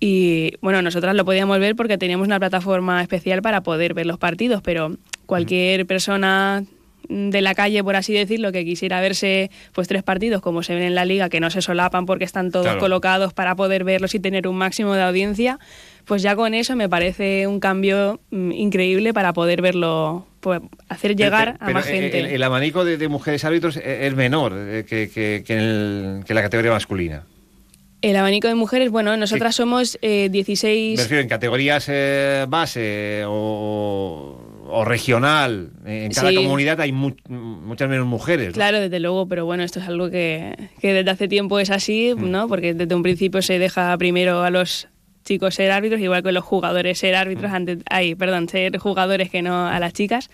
Y 0.00 0.52
bueno, 0.60 0.80
nosotras 0.82 1.16
lo 1.16 1.24
podíamos 1.24 1.58
ver 1.58 1.74
porque 1.74 1.98
teníamos 1.98 2.26
una 2.26 2.38
plataforma 2.38 3.02
especial 3.02 3.42
para 3.42 3.62
poder 3.62 3.94
ver 3.94 4.06
los 4.06 4.18
partidos, 4.18 4.62
pero 4.62 4.96
cualquier 5.26 5.86
persona 5.86 6.64
de 7.08 7.40
la 7.40 7.54
calle, 7.54 7.82
por 7.82 7.96
así 7.96 8.12
decirlo, 8.12 8.52
que 8.52 8.64
quisiera 8.64 9.00
verse 9.00 9.50
pues 9.72 9.88
tres 9.88 10.02
partidos 10.02 10.42
como 10.42 10.62
se 10.62 10.74
ven 10.74 10.84
en 10.84 10.94
la 10.94 11.04
liga, 11.04 11.28
que 11.28 11.40
no 11.40 11.50
se 11.50 11.62
solapan 11.62 12.06
porque 12.06 12.24
están 12.24 12.50
todos 12.50 12.76
colocados 12.76 13.32
para 13.32 13.56
poder 13.56 13.84
verlos 13.84 14.14
y 14.14 14.20
tener 14.20 14.46
un 14.46 14.56
máximo 14.56 14.94
de 14.94 15.02
audiencia, 15.02 15.58
pues 16.04 16.22
ya 16.22 16.36
con 16.36 16.54
eso 16.54 16.76
me 16.76 16.88
parece 16.88 17.46
un 17.46 17.60
cambio 17.60 18.20
mm, 18.30 18.52
increíble 18.52 19.14
para 19.14 19.32
poder 19.32 19.62
verlo, 19.62 20.26
pues, 20.40 20.60
hacer 20.88 21.16
llegar 21.16 21.56
a 21.60 21.70
más 21.70 21.86
gente. 21.86 22.34
El, 22.34 22.42
abanico 22.42 22.84
de, 22.84 23.08
mujeres 23.08 23.44
árbitros 23.44 23.76
e, 23.76 24.06
es 24.06 24.14
menor 24.14 24.54
eh, 24.56 24.84
que, 24.88 25.08
que, 25.10 26.34
la 26.34 26.42
categoría 26.42 26.72
masculina. 26.72 27.24
El 28.00 28.16
abanico 28.16 28.46
de 28.48 28.54
mujeres, 28.54 28.90
bueno, 28.90 29.16
nosotras 29.16 29.56
somos 29.56 29.98
16... 30.00 30.64
Eh, 30.64 30.96
me 30.96 31.02
refiero 31.02 31.22
en 31.22 31.28
categorías 31.28 31.86
eh, 31.88 32.46
base 32.48 33.24
o, 33.26 34.40
regional. 34.84 35.70
En 35.84 36.12
cada 36.12 36.32
comunidad 36.34 36.80
hay 36.80 36.92
muchas 36.92 37.88
menos 37.88 38.06
mujeres. 38.06 38.54
Claro, 38.54 38.80
desde 38.80 39.00
luego, 39.00 39.26
pero 39.26 39.44
bueno, 39.44 39.62
esto 39.62 39.80
es 39.80 39.88
algo 39.88 40.10
que, 40.10 40.56
que 40.80 40.92
desde 40.92 41.10
hace 41.10 41.28
tiempo 41.28 41.58
es 41.58 41.70
así, 41.70 42.12
mm. 42.16 42.30
¿no? 42.30 42.48
Porque 42.48 42.74
desde 42.74 42.94
un 42.94 43.02
principio 43.02 43.42
se 43.42 43.58
deja 43.58 43.96
primero 43.98 44.42
a 44.42 44.50
los 44.50 44.88
chicos 45.24 45.54
ser 45.54 45.70
árbitros, 45.70 46.00
igual 46.00 46.22
que 46.22 46.32
los 46.32 46.44
jugadores 46.44 46.98
ser 46.98 47.14
árbitros, 47.14 47.50
mm. 47.50 47.54
antes, 47.54 47.78
ay, 47.90 48.14
perdón, 48.14 48.48
ser 48.48 48.76
jugadores 48.78 49.30
que 49.30 49.42
no 49.42 49.66
a 49.66 49.78
las 49.78 49.92
chicas. 49.92 50.30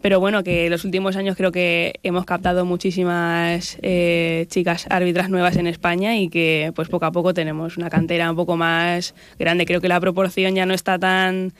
Pero 0.00 0.18
bueno, 0.20 0.42
que 0.42 0.66
en 0.66 0.70
los 0.70 0.84
últimos 0.84 1.16
años 1.16 1.36
creo 1.36 1.52
que 1.52 1.94
hemos 2.02 2.24
captado 2.24 2.64
muchísimas 2.64 3.78
eh, 3.82 4.46
chicas 4.48 4.86
árbitras 4.88 5.28
nuevas 5.28 5.56
en 5.56 5.66
España 5.66 6.16
y 6.16 6.28
que 6.28 6.72
pues 6.74 6.88
poco 6.88 7.06
a 7.06 7.12
poco 7.12 7.34
tenemos 7.34 7.76
una 7.76 7.90
cantera 7.90 8.30
un 8.30 8.36
poco 8.36 8.56
más 8.56 9.14
grande. 9.38 9.66
Creo 9.66 9.80
que 9.80 9.88
la 9.88 10.00
proporción 10.00 10.54
ya 10.54 10.64
no 10.64 10.74
está 10.74 10.98
tan 10.98 11.52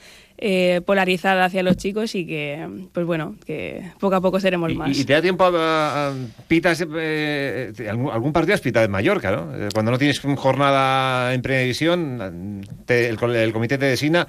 eh, 0.43 0.81
polarizada 0.83 1.45
hacia 1.45 1.61
los 1.61 1.77
chicos 1.77 2.15
y 2.15 2.25
que, 2.25 2.67
pues 2.91 3.05
bueno, 3.05 3.35
que 3.45 3.91
poco 3.99 4.15
a 4.15 4.21
poco 4.21 4.39
seremos 4.39 4.73
más. 4.73 4.97
¿Y, 4.97 5.05
te 5.05 5.13
da 5.13 5.21
tiempo 5.21 5.43
a, 5.45 6.11
pitas, 6.47 6.83
eh, 6.97 7.71
algún, 7.87 8.33
partido 8.33 8.55
has 8.55 8.61
pitado 8.61 8.83
en 8.83 8.91
Mallorca, 8.91 9.29
¿no? 9.29 9.55
Eh, 9.55 9.69
cuando 9.71 9.91
no 9.91 9.99
tienes 9.99 10.19
jornada 10.19 11.35
en 11.35 11.43
primera 11.43 11.61
división, 11.61 12.63
el, 12.87 13.53
comité 13.53 13.77
te 13.77 13.85
designa, 13.85 14.27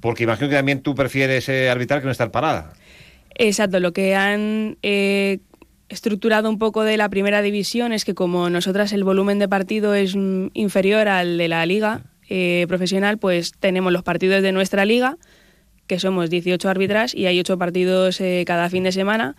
porque 0.00 0.24
imagino 0.24 0.48
que 0.48 0.56
también 0.56 0.80
tú 0.80 0.96
prefieres 0.96 1.48
arbitrar 1.48 2.00
que 2.00 2.06
no 2.06 2.10
estar 2.10 2.32
parada. 2.32 2.72
Exacto, 3.36 3.80
lo 3.80 3.92
que 3.92 4.14
han 4.14 4.78
estructurado 5.88 6.48
un 6.48 6.58
poco 6.58 6.82
de 6.82 6.96
la 6.96 7.08
primera 7.08 7.42
división 7.42 7.92
es 7.92 8.04
que 8.04 8.14
como 8.14 8.48
nosotras 8.50 8.92
el 8.92 9.04
volumen 9.04 9.38
de 9.38 9.48
partido 9.48 9.94
es 9.94 10.14
inferior 10.14 11.08
al 11.08 11.38
de 11.38 11.48
la 11.48 11.64
liga 11.66 12.02
profesional, 12.68 13.18
pues 13.18 13.52
tenemos 13.52 13.92
los 13.92 14.02
partidos 14.02 14.42
de 14.42 14.52
nuestra 14.52 14.84
liga 14.84 15.18
que 15.86 15.98
somos 15.98 16.30
18 16.30 16.68
árbitras 16.68 17.14
y 17.14 17.26
hay 17.26 17.38
8 17.38 17.58
partidos 17.58 18.20
eh, 18.20 18.44
cada 18.46 18.70
fin 18.70 18.84
de 18.84 18.92
semana. 18.92 19.36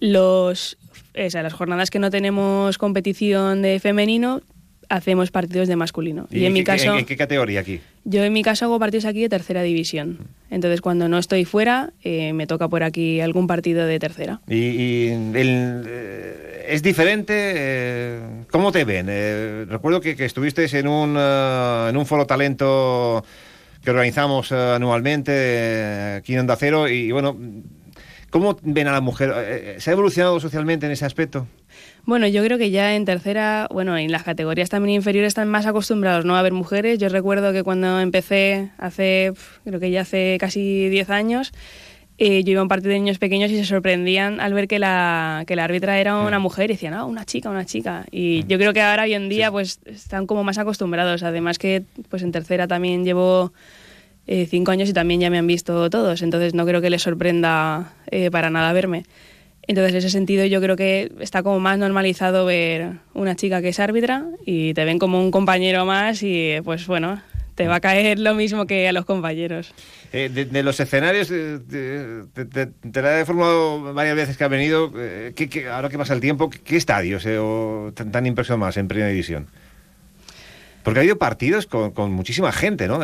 Los, 0.00 0.78
las 1.14 1.52
jornadas 1.52 1.90
que 1.90 1.98
no 1.98 2.10
tenemos 2.10 2.78
competición 2.78 3.62
de 3.62 3.80
femenino, 3.80 4.40
hacemos 4.88 5.30
partidos 5.30 5.68
de 5.68 5.76
masculino. 5.76 6.26
¿Y, 6.30 6.44
en, 6.44 6.52
mi 6.52 6.64
caso, 6.64 6.96
¿en, 6.96 7.04
qué 7.04 7.16
categoría 7.16 7.60
aquí? 7.60 7.80
Yo 8.04 8.24
en 8.24 8.32
mi 8.32 8.42
caso 8.42 8.64
hago 8.64 8.78
partidos 8.78 9.04
aquí 9.04 9.20
de 9.20 9.28
tercera 9.28 9.62
división. 9.62 10.28
Entonces 10.50 10.80
cuando 10.80 11.08
no 11.08 11.18
estoy 11.18 11.44
fuera, 11.44 11.92
eh, 12.02 12.32
me 12.32 12.46
toca 12.46 12.68
por 12.68 12.82
aquí 12.82 13.20
algún 13.20 13.46
partido 13.46 13.86
de 13.86 13.98
tercera. 13.98 14.40
¿Y, 14.48 15.08
eh, 15.34 16.66
es 16.68 16.82
diferente? 16.82 18.20
¿Cómo 18.50 18.72
te 18.72 18.84
ven? 18.84 19.06
recuerdo 19.68 20.00
que, 20.00 20.16
que 20.16 20.24
estuviste 20.24 20.66
en 20.78 20.88
un, 20.88 21.16
en 21.16 21.96
un 21.96 22.06
foro 22.06 22.26
talento 22.26 23.24
que 23.82 23.90
organizamos 23.90 24.52
eh, 24.52 24.54
anualmente 24.54 25.32
eh, 25.34 26.14
aquí 26.18 26.34
en 26.34 26.48
Cero. 26.58 26.88
Y, 26.88 27.12
bueno, 27.12 27.36
¿cómo 28.30 28.58
ven 28.62 28.88
a 28.88 28.92
la 28.92 29.00
mujer? 29.00 29.32
Eh, 29.36 29.76
¿Se 29.78 29.90
ha 29.90 29.92
evolucionado 29.92 30.38
socialmente 30.40 30.86
en 30.86 30.92
ese 30.92 31.04
aspecto? 31.04 31.46
Bueno, 32.04 32.26
yo 32.26 32.42
creo 32.42 32.58
que 32.58 32.70
ya 32.70 32.94
en 32.94 33.04
tercera, 33.04 33.68
bueno, 33.70 33.96
en 33.96 34.10
las 34.10 34.22
categorías 34.22 34.68
también 34.68 34.96
inferiores 34.96 35.28
están 35.28 35.48
más 35.48 35.66
acostumbrados 35.66 36.24
¿no? 36.24 36.36
a 36.36 36.42
ver 36.42 36.52
mujeres. 36.52 36.98
Yo 36.98 37.08
recuerdo 37.08 37.52
que 37.52 37.62
cuando 37.62 38.00
empecé 38.00 38.70
hace, 38.78 39.32
creo 39.64 39.80
que 39.80 39.90
ya 39.90 40.02
hace 40.02 40.36
casi 40.40 40.88
10 40.88 41.10
años, 41.10 41.52
yo 42.18 42.26
iba 42.52 42.60
a 42.60 42.62
un 42.62 42.68
partido 42.68 42.92
de 42.92 42.98
niños 42.98 43.18
pequeños 43.18 43.50
y 43.50 43.56
se 43.56 43.64
sorprendían 43.64 44.40
al 44.40 44.52
ver 44.52 44.68
que 44.68 44.78
la, 44.78 45.44
que 45.46 45.56
la 45.56 45.64
árbitra 45.64 45.98
era 45.98 46.16
una 46.18 46.38
mm. 46.38 46.42
mujer 46.42 46.70
y 46.70 46.74
decían, 46.74 46.92
ah, 46.92 47.04
una 47.04 47.24
chica, 47.24 47.48
una 47.48 47.64
chica. 47.64 48.04
Y 48.10 48.42
mm. 48.44 48.48
yo 48.48 48.58
creo 48.58 48.72
que 48.74 48.82
ahora, 48.82 49.04
hoy 49.04 49.14
en 49.14 49.30
día, 49.30 49.50
pues 49.50 49.80
están 49.86 50.26
como 50.26 50.44
más 50.44 50.58
acostumbrados. 50.58 51.22
Además 51.22 51.58
que 51.58 51.84
pues 52.10 52.22
en 52.22 52.30
tercera 52.30 52.68
también 52.68 53.04
llevo 53.06 53.52
eh, 54.26 54.46
cinco 54.46 54.70
años 54.70 54.88
y 54.88 54.92
también 54.92 55.20
ya 55.20 55.30
me 55.30 55.38
han 55.38 55.46
visto 55.46 55.88
todos, 55.90 56.22
entonces 56.22 56.54
no 56.54 56.64
creo 56.66 56.80
que 56.80 56.90
les 56.90 57.02
sorprenda 57.02 57.94
eh, 58.10 58.30
para 58.30 58.50
nada 58.50 58.72
verme. 58.72 59.04
Entonces, 59.70 59.92
en 59.92 59.98
ese 59.98 60.10
sentido, 60.10 60.44
yo 60.46 60.60
creo 60.60 60.74
que 60.74 61.12
está 61.20 61.44
como 61.44 61.60
más 61.60 61.78
normalizado 61.78 62.44
ver 62.44 62.94
una 63.14 63.36
chica 63.36 63.62
que 63.62 63.68
es 63.68 63.78
árbitra 63.78 64.26
y 64.44 64.74
te 64.74 64.84
ven 64.84 64.98
como 64.98 65.22
un 65.22 65.30
compañero 65.30 65.86
más 65.86 66.24
y, 66.24 66.56
pues 66.64 66.88
bueno, 66.88 67.22
te 67.54 67.68
va 67.68 67.76
a 67.76 67.80
caer 67.80 68.18
lo 68.18 68.34
mismo 68.34 68.66
que 68.66 68.88
a 68.88 68.92
los 68.92 69.04
compañeros. 69.04 69.72
Eh, 70.12 70.28
de, 70.28 70.62
los 70.64 70.80
escenarios, 70.80 71.28
te, 71.28 73.00
la 73.00 73.20
he 73.20 73.24
formado 73.24 73.94
varias 73.94 74.16
veces 74.16 74.36
que 74.36 74.42
ha 74.42 74.48
venido. 74.48 74.90
¿qué, 75.36 75.68
ahora 75.72 75.88
que 75.88 75.98
pasa 75.98 76.14
el 76.14 76.20
tiempo, 76.20 76.50
¿qué, 76.50 76.76
estadios 76.76 77.22
tan, 77.94 78.10
tan 78.10 78.26
impresionantes 78.26 78.66
más 78.66 78.76
en 78.76 78.88
primera 78.88 79.08
división? 79.08 79.46
Porque 80.82 80.98
ha 80.98 81.02
habido 81.02 81.16
partidos 81.16 81.68
con, 81.68 82.10
muchísima 82.10 82.50
gente, 82.50 82.88
¿no? 82.88 83.02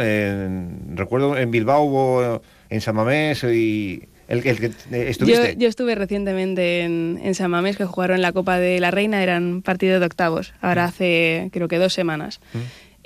recuerdo 0.96 1.38
en 1.38 1.52
Bilbao 1.52 2.42
en 2.70 2.80
San 2.80 2.96
Mamés 2.96 3.44
y... 3.44 4.08
El, 4.28 4.46
el 4.46 4.58
que 4.58 4.66
eh, 4.66 5.08
estuviste. 5.08 5.56
Yo, 5.58 5.68
estuve 5.68 5.94
recientemente 5.94 6.82
en, 6.82 7.20
en, 7.22 7.34
San 7.34 7.50
Mamés, 7.50 7.76
que 7.76 7.84
jugaron 7.84 8.22
la 8.22 8.32
Copa 8.32 8.58
de 8.58 8.80
la 8.80 8.90
Reina, 8.90 9.22
eran 9.22 9.62
partidos 9.62 10.00
de 10.00 10.06
octavos, 10.06 10.52
ahora 10.60 10.84
mm. 10.84 10.88
hace 10.88 11.48
creo 11.52 11.68
que 11.68 11.78
dos 11.78 11.92
semanas. 11.92 12.40
Mm. 12.52 12.58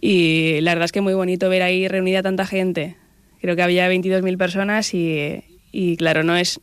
Y 0.03 0.61
la 0.63 0.73
verdad 0.73 0.87
es 0.87 0.93
que 0.93 1.03
muy 1.03 1.13
bonito 1.13 1.51
ver 1.51 1.63
ahí 1.63 1.87
reunida 1.87 2.23
tanta 2.23 2.47
gente 2.47 2.97
Creo 3.41 3.57
que 3.57 3.63
había 3.63 3.91
22.000 3.91 4.37
personas 4.37 4.93
y, 4.95 5.43
y 5.73 5.97
claro, 5.97 6.23
no 6.23 6.37
es, 6.37 6.61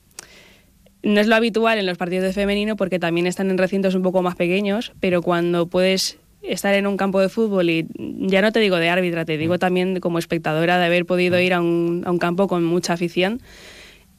no 1.01 1.19
es 1.19 1.27
lo 1.27 1.35
habitual 1.35 1.79
en 1.79 1.85
los 1.85 1.97
partidos 1.97 2.25
de 2.25 2.33
femenino 2.33 2.75
porque 2.75 2.99
también 2.99 3.25
están 3.25 3.49
en 3.49 3.57
recintos 3.57 3.95
un 3.95 4.03
poco 4.03 4.21
más 4.21 4.35
pequeños, 4.35 4.93
pero 4.99 5.21
cuando 5.23 5.67
puedes 5.67 6.19
estar 6.43 6.75
en 6.75 6.85
un 6.85 6.95
campo 6.95 7.19
de 7.19 7.29
fútbol 7.29 7.69
y 7.69 7.87
ya 7.97 8.41
no 8.41 8.51
te 8.51 8.59
digo 8.59 8.77
de 8.77 8.89
árbitra, 8.89 9.25
te 9.25 9.37
digo 9.37 9.57
también 9.57 9.99
como 9.99 10.19
espectadora 10.19 10.77
de 10.77 10.85
haber 10.85 11.05
podido 11.05 11.39
ir 11.39 11.53
a 11.53 11.61
un, 11.61 12.03
a 12.05 12.11
un 12.11 12.19
campo 12.19 12.47
con 12.47 12.63
mucha 12.63 12.93
afición 12.93 13.41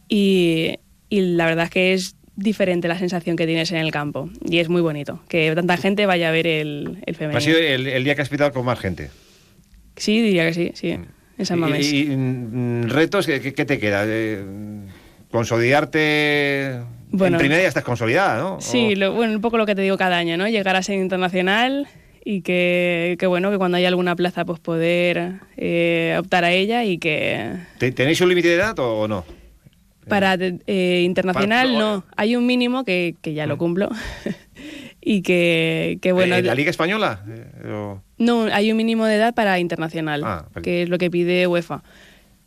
y, 0.08 0.74
y 1.08 1.20
la 1.20 1.46
verdad 1.46 1.64
es 1.64 1.70
que 1.70 1.92
es 1.94 2.16
diferente 2.36 2.86
la 2.88 2.98
sensación 2.98 3.36
que 3.36 3.46
tienes 3.46 3.70
en 3.72 3.78
el 3.78 3.90
campo 3.90 4.30
y 4.48 4.58
es 4.58 4.68
muy 4.68 4.80
bonito 4.80 5.20
que 5.28 5.52
tanta 5.54 5.76
gente 5.76 6.06
vaya 6.06 6.28
a 6.28 6.32
ver 6.32 6.46
el, 6.46 6.98
el 7.04 7.14
femenino. 7.16 7.38
¿Ha 7.38 7.40
sido 7.40 7.58
el, 7.58 7.86
el 7.88 8.04
día 8.04 8.14
que 8.14 8.22
has 8.22 8.28
pitado 8.28 8.52
con 8.52 8.64
más 8.64 8.78
gente? 8.78 9.10
Sí, 9.96 10.20
diría 10.22 10.46
que 10.46 10.54
sí, 10.54 10.70
sí. 10.74 10.90
En 11.38 11.46
San 11.46 11.58
Mamés. 11.58 11.92
¿Y, 11.92 12.02
y, 12.12 12.16
mm, 12.16 12.88
retos 12.88 13.26
qué, 13.26 13.40
qué 13.40 13.64
te 13.64 13.78
queda? 13.78 14.04
Eh, 14.06 14.42
¿Consolidarte? 15.30 16.80
Bueno. 17.10 17.36
en 17.36 17.40
primera 17.40 17.62
ya 17.62 17.68
estás 17.68 17.84
consolidada, 17.84 18.38
¿no? 18.40 18.60
Sí, 18.60 18.94
lo- 18.94 19.12
bueno, 19.14 19.32
un 19.34 19.40
poco 19.40 19.56
lo 19.58 19.66
que 19.66 19.74
te 19.74 19.82
digo 19.82 19.96
cada 19.96 20.18
año, 20.18 20.36
¿no? 20.36 20.46
Llegar 20.48 20.76
a 20.76 20.82
ser 20.82 20.96
internacional 20.98 21.88
y 22.24 22.42
que, 22.42 23.16
que 23.18 23.26
bueno, 23.26 23.50
que 23.50 23.56
cuando 23.58 23.76
haya 23.78 23.88
alguna 23.88 24.14
plaza 24.14 24.44
pues 24.44 24.60
poder 24.60 25.34
eh, 25.56 26.16
optar 26.18 26.44
a 26.44 26.52
ella 26.52 26.84
y 26.84 26.98
que 26.98 27.50
¿Te- 27.78 27.92
¿Tenéis 27.92 28.20
un 28.20 28.28
límite 28.28 28.48
de 28.48 28.54
edad 28.54 28.78
o 28.78 29.08
no? 29.08 29.24
Para 30.08 30.34
eh, 30.66 31.02
internacional 31.04 31.66
Para- 31.68 31.78
no, 31.78 32.04
hay 32.16 32.36
un 32.36 32.46
mínimo 32.46 32.84
que, 32.84 33.14
que 33.22 33.34
ya 33.34 33.46
lo 33.46 33.58
cumplo 33.58 33.88
y 35.00 35.22
que, 35.22 35.98
que 36.02 36.12
bueno, 36.12 36.36
¿En 36.36 36.46
la 36.46 36.54
Liga 36.54 36.70
Española? 36.70 37.22
Eh, 37.28 37.68
o- 37.70 38.02
no, 38.18 38.42
hay 38.52 38.70
un 38.70 38.76
mínimo 38.76 39.04
de 39.06 39.14
edad 39.16 39.34
para 39.34 39.58
internacional, 39.58 40.22
Ah, 40.24 40.46
vale. 40.54 40.64
que 40.64 40.82
es 40.82 40.88
lo 40.88 40.98
que 40.98 41.10
pide 41.10 41.46
UEFA. 41.46 41.82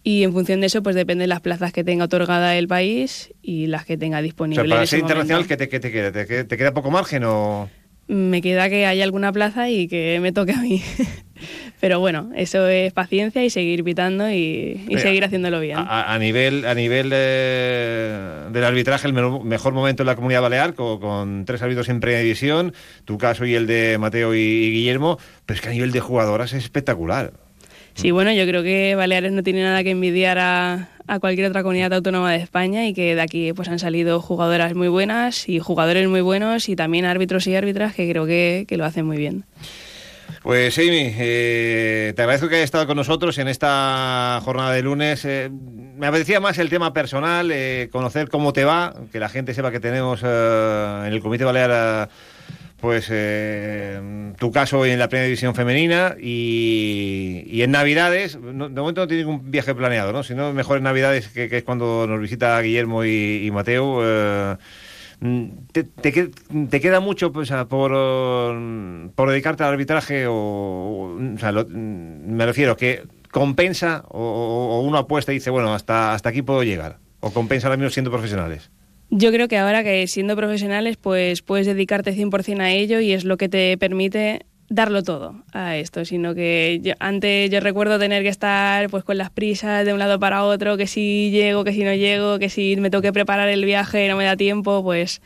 Y 0.04 0.24
en 0.24 0.34
función 0.34 0.62
de 0.62 0.68
eso, 0.68 0.82
pues 0.82 0.96
depende 0.96 1.24
de 1.24 1.28
las 1.28 1.42
plazas 1.42 1.72
que 1.72 1.84
tenga 1.84 2.06
otorgada 2.06 2.56
el 2.58 2.68
país 2.68 3.32
y 3.44 3.68
las 3.68 3.86
que 3.86 3.98
tenga 3.98 4.18
O 4.18 4.22
disponible. 4.24 4.64
sea, 4.64 4.70
para 4.70 4.82
en 4.82 4.84
ese 4.84 4.90
ser 4.92 5.00
internacional. 5.02 5.48
¿qué 5.48 5.58
te, 5.58 5.70
qué 5.70 5.80
te 5.80 5.92
queda? 5.92 6.12
¿Te, 6.12 6.26
queda- 6.26 6.44
te 6.46 6.58
queda 6.58 6.74
poco 6.74 6.90
margen 6.92 7.24
o...? 7.24 7.70
Me 8.14 8.42
queda 8.42 8.70
que 8.70 8.86
haya 8.86 9.04
alguna 9.06 9.32
plaza 9.32 9.70
y 9.70 9.88
que 9.88 10.20
me 10.22 10.32
toque 10.34 10.52
a 10.52 10.58
mí. 10.58 10.82
Pero 11.80 12.00
bueno, 12.00 12.30
eso 12.36 12.68
es 12.68 12.92
paciencia 12.94 13.44
y 13.44 13.50
seguir 13.50 13.84
pitando 13.84 14.30
y, 14.30 14.36
y 14.84 14.86
Mira, 14.90 15.02
seguir 15.02 15.24
haciéndolo 15.24 15.60
bien. 15.60 15.78
A, 15.80 16.14
a 16.14 16.20
nivel, 16.20 16.66
a 16.66 16.76
nivel 16.76 17.10
de- 17.10 18.50
del 18.52 18.64
arbitraje, 18.64 19.08
el 19.08 19.14
mejor 19.14 19.74
momento 19.74 20.04
en 20.04 20.08
la 20.08 20.16
Comunidad 20.16 20.42
Balear, 20.42 20.74
con, 20.76 21.00
con 21.00 21.46
tres 21.46 21.62
árbitros 21.62 21.90
en 21.90 22.00
primera 22.00 22.22
división, 22.22 22.74
tu 23.06 23.18
caso 23.18 23.46
y 23.46 23.56
el 23.56 23.66
de 23.66 23.98
Mateo 23.98 24.36
y, 24.36 24.40
y 24.40 24.72
Guillermo, 24.72 25.18
pero 25.46 25.56
es 25.56 25.62
que 25.62 25.70
a 25.70 25.72
nivel 25.72 25.92
de 25.92 26.02
jugadoras 26.02 26.54
es 26.54 26.64
espectacular. 26.64 27.34
Sí, 27.94 28.12
bueno, 28.12 28.32
yo 28.32 28.46
creo 28.46 28.64
que 28.64 28.96
Baleares 28.96 29.32
no 29.32 29.44
tiene 29.44 29.64
nada 29.64 29.84
que 29.84 29.92
envidiar 29.92 30.40
a, 30.40 30.90
a 31.08 31.20
cualquier 31.20 31.50
otra 31.50 31.62
comunidad 31.62 31.94
autónoma 31.94 32.32
de 32.32 32.38
España 32.38 32.88
y 32.88 32.94
que 32.94 33.16
de 33.16 33.22
aquí 33.22 33.54
pues 33.54 33.68
han 33.68 33.80
salido 33.80 34.22
jugadoras 34.22 34.74
muy 34.76 34.88
buenas 34.88 35.48
y 35.50 35.60
jugadores 35.60 36.08
muy 36.08 36.22
buenos 36.22 36.70
y 36.70 36.76
también 36.76 37.06
árbitros 37.06 37.48
y 37.48 37.56
árbitras 37.56 37.94
que 37.94 38.10
creo 38.10 38.26
que, 38.26 38.66
que 38.68 38.78
lo 38.78 38.86
hacen 38.86 39.06
muy 39.06 39.18
bien. 39.18 39.46
Pues 40.44 40.78
Amy, 40.80 41.14
eh, 41.20 42.14
te 42.16 42.22
agradezco 42.24 42.50
que 42.50 42.56
hayas 42.56 42.66
estado 42.66 42.88
con 42.88 42.98
nosotros 42.98 43.38
en 43.38 43.48
esta 43.48 44.40
jornada 44.44 44.72
de 44.74 44.82
lunes. 44.82 45.24
Eh, 45.26 45.52
me 45.52 46.08
apetecía 46.08 46.40
más 46.40 46.58
el 46.58 46.70
tema 46.70 46.94
personal, 46.94 47.52
eh, 47.52 47.90
conocer 47.92 48.28
cómo 48.30 48.52
te 48.52 48.64
va, 48.64 48.96
que 49.12 49.20
la 49.20 49.30
gente 49.30 49.54
sepa 49.54 49.72
que 49.72 49.80
tenemos 49.80 50.24
en 50.24 51.14
el 51.14 51.22
Comité 51.22 51.44
Balear 51.44 52.10
pues 52.82 53.08
eh, 53.12 54.34
tu 54.38 54.52
caso 54.52 54.86
en 54.86 54.98
la 55.00 55.08
primera 55.08 55.26
división 55.26 55.54
femenina 55.56 56.16
y, 56.20 57.44
en 57.62 57.72
Navidades, 57.72 58.38
no- 58.40 58.70
de 58.70 58.82
momento 58.82 59.02
no 59.02 59.08
tiene 59.08 59.24
ningún 59.24 59.52
viaje 59.52 59.74
planeado, 59.76 60.12
¿no? 60.12 60.24
sino 60.24 60.52
mejor 60.54 60.78
en 60.78 60.84
Navidades, 60.84 61.28
que, 61.30 61.48
es 61.56 61.64
cuando 61.64 62.08
nos 62.08 62.20
visita 62.20 62.60
Guillermo 62.62 63.06
y, 63.06 63.50
Mateo. 63.54 64.00
eh, 64.04 64.56
Mm, 65.24 65.68
¿Te, 65.72 65.84
te 65.84 66.12
que- 66.12 66.32
te 66.72 66.82
queda 66.82 67.00
mucho 67.00 67.32
pues, 67.32 67.52
por, 67.70 67.92
eh, 67.96 69.10
por 69.14 69.30
dedicarte 69.30 69.62
al 69.64 69.70
arbitraje? 69.74 70.26
O, 70.28 71.16
mm, 71.16 71.36
me 72.36 72.44
refiero 72.44 72.76
que 72.76 73.04
compensa 73.30 74.04
o, 74.10 74.18
o- 74.20 74.78
o 74.78 74.82
uno 74.82 74.98
apuesta 74.98 75.32
y 75.32 75.36
dice, 75.36 75.52
bueno, 75.52 75.76
hasta, 75.76 76.16
hasta 76.16 76.30
aquí 76.30 76.42
puedo 76.42 76.64
llegar. 76.64 76.98
O 77.20 77.32
compensa 77.32 77.68
ahora 77.68 77.78
mismo 77.78 77.92
siendo 77.92 78.10
profesionales. 78.10 78.72
Yo 79.14 79.32
creo 79.32 79.50
que 79.50 79.58
ahora 79.58 79.84
que 79.84 80.08
siendo 80.08 80.38
profesionales 80.38 80.96
pues 80.96 81.42
puedes 81.42 81.68
dedicarte 81.68 82.14
100% 82.14 82.62
a 82.62 82.72
ello 82.72 83.02
y 83.02 83.12
es 83.12 83.26
lo 83.26 83.36
que 83.36 83.50
te 83.50 83.78
permite 83.78 84.46
darlo 84.70 85.04
todo 85.04 85.44
a 85.52 85.76
esto, 85.76 86.06
sino 86.06 86.34
que 86.34 86.80
yo- 86.82 86.94
antes 87.00 87.50
yo 87.52 87.60
recuerdo 87.60 88.00
tener 88.00 88.24
que 88.24 88.30
estar 88.30 88.90
pues 88.90 89.04
con 89.04 89.18
las 89.18 89.30
prisas 89.30 89.86
de 89.86 89.92
un 89.92 90.00
lado 90.00 90.18
para 90.18 90.46
otro, 90.46 90.78
que 90.78 90.88
si 90.88 91.30
llego, 91.30 91.66
que 91.66 91.74
si 91.74 91.84
no 91.84 91.94
llego, 91.94 92.40
que 92.40 92.48
si 92.48 92.78
me 92.78 92.90
tengo 92.90 93.02
que 93.02 93.12
preparar 93.12 93.50
el 93.50 93.66
viaje 93.66 94.08
no 94.08 94.16
me 94.16 94.24
da 94.24 94.38
tiempo, 94.38 94.82
pues 94.82 95.22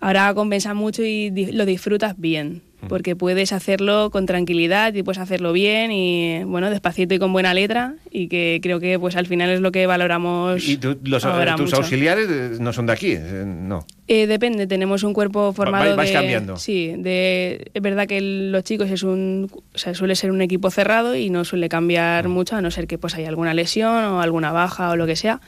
ahora 0.00 0.34
compensa 0.34 0.74
mucho 0.74 1.04
y 1.04 1.30
lo 1.52 1.64
disfrutas 1.66 2.18
bien, 2.18 2.62
porque 2.88 3.16
puedes 3.16 3.52
hacerlo 3.52 4.10
con 4.10 4.26
tranquilidad 4.26 4.94
y 4.94 5.02
puedes 5.02 5.18
hacerlo 5.18 5.52
bien 5.52 5.92
y 5.92 6.42
bueno, 6.44 6.70
despacito 6.70 7.14
y 7.14 7.18
con 7.18 7.32
buena 7.32 7.52
letra 7.54 7.94
y 8.10 8.28
que 8.28 8.60
creo 8.62 8.80
que 8.80 8.98
pues 8.98 9.16
al 9.16 9.26
final 9.26 9.50
es 9.50 9.60
lo 9.60 9.70
que 9.72 9.86
valoramos 9.86 10.66
¿Y 10.66 10.76
tú- 10.76 10.98
los, 11.04 11.24
ahora 11.24 11.56
tus 11.56 11.66
mucho. 11.66 11.76
auxiliares 11.76 12.26
eh, 12.30 12.50
no 12.58 12.72
son 12.72 12.86
de 12.86 12.92
aquí? 12.92 13.12
eh, 13.12 13.44
No. 13.46 13.84
Eh, 14.08 14.26
depende, 14.26 14.66
tenemos 14.66 15.04
un 15.04 15.12
cuerpo 15.12 15.52
formado 15.52 15.94
vais 15.94 16.10
de... 16.10 16.14
cambiando. 16.14 16.56
Sí, 16.56 16.92
de, 16.98 17.70
es 17.72 17.80
verdad 17.82 18.08
que 18.08 18.20
los 18.20 18.64
chicos 18.64 18.90
es 18.90 19.04
un, 19.04 19.48
o 19.72 19.78
sea, 19.78 19.94
suele 19.94 20.16
ser 20.16 20.32
un 20.32 20.42
equipo 20.42 20.68
cerrado 20.70 21.14
y 21.14 21.30
no 21.30 21.44
suele 21.44 21.68
cambiar 21.68 22.26
mucho, 22.28 22.56
a 22.56 22.60
no 22.60 22.72
ser 22.72 22.88
que 22.88 22.98
pues 22.98 23.14
haya 23.14 23.28
alguna 23.28 23.54
lesión 23.54 24.04
o 24.04 24.20
alguna 24.20 24.50
baja 24.50 24.90
o 24.90 24.96
lo 24.96 25.06
que 25.06 25.14
sea. 25.14 25.40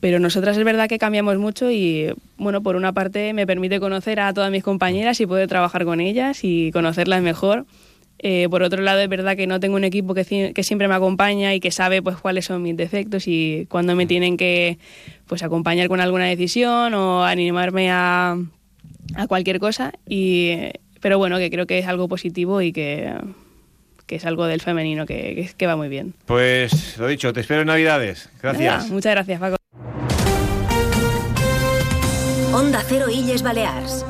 Pero 0.00 0.20
nosotras 0.20 0.56
es 0.56 0.64
verdad 0.64 0.88
que 0.88 0.98
cambiamos 0.98 1.38
mucho 1.38 1.70
y, 1.70 2.14
bueno, 2.36 2.62
por 2.62 2.76
una 2.76 2.92
parte 2.92 3.32
me 3.32 3.46
permite 3.46 3.80
conocer 3.80 4.20
a 4.20 4.32
todas 4.32 4.50
mis 4.52 4.62
compañeras 4.62 5.20
y 5.20 5.26
poder 5.26 5.48
trabajar 5.48 5.84
con 5.84 6.00
ellas 6.00 6.40
y 6.44 6.70
conocerlas 6.72 7.20
mejor. 7.22 7.66
Eh, 8.20 8.48
por 8.50 8.62
otro 8.64 8.82
lado, 8.82 9.00
es 9.00 9.08
verdad 9.08 9.36
que 9.36 9.46
no 9.46 9.60
tengo 9.60 9.76
un 9.76 9.84
equipo 9.84 10.12
que, 10.14 10.52
que 10.54 10.62
siempre 10.62 10.88
me 10.88 10.94
acompaña 10.94 11.54
y 11.54 11.60
que 11.60 11.70
sabe 11.70 12.02
pues 12.02 12.16
cuáles 12.16 12.44
son 12.46 12.62
mis 12.62 12.76
defectos 12.76 13.24
y 13.28 13.66
cuándo 13.68 13.94
me 13.96 14.06
tienen 14.06 14.36
que 14.36 14.78
pues 15.26 15.42
acompañar 15.42 15.88
con 15.88 16.00
alguna 16.00 16.26
decisión 16.26 16.94
o 16.94 17.24
animarme 17.24 17.90
a, 17.90 18.36
a 19.14 19.26
cualquier 19.28 19.58
cosa. 19.60 19.92
Y, 20.08 20.52
pero 21.00 21.18
bueno, 21.18 21.38
que 21.38 21.50
creo 21.50 21.66
que 21.66 21.78
es 21.78 21.86
algo 21.86 22.08
positivo 22.08 22.60
y 22.62 22.72
que, 22.72 23.12
que 24.06 24.16
es 24.16 24.26
algo 24.26 24.46
del 24.46 24.60
femenino 24.60 25.06
que, 25.06 25.34
que- 25.36 25.50
que 25.56 25.66
va 25.68 25.76
muy 25.76 25.88
bien. 25.88 26.14
Pues 26.26 26.98
lo 26.98 27.06
dicho, 27.08 27.32
te 27.32 27.40
espero 27.40 27.60
en 27.60 27.66
Navidades. 27.68 28.30
Gracias. 28.42 28.82
Nada, 28.84 28.92
muchas 28.94 29.12
gracias, 29.12 29.38
Paco. 29.40 29.57
Onda 32.58 32.82
Cero 32.84 33.06
Illes 33.08 33.44
Balears. 33.44 34.04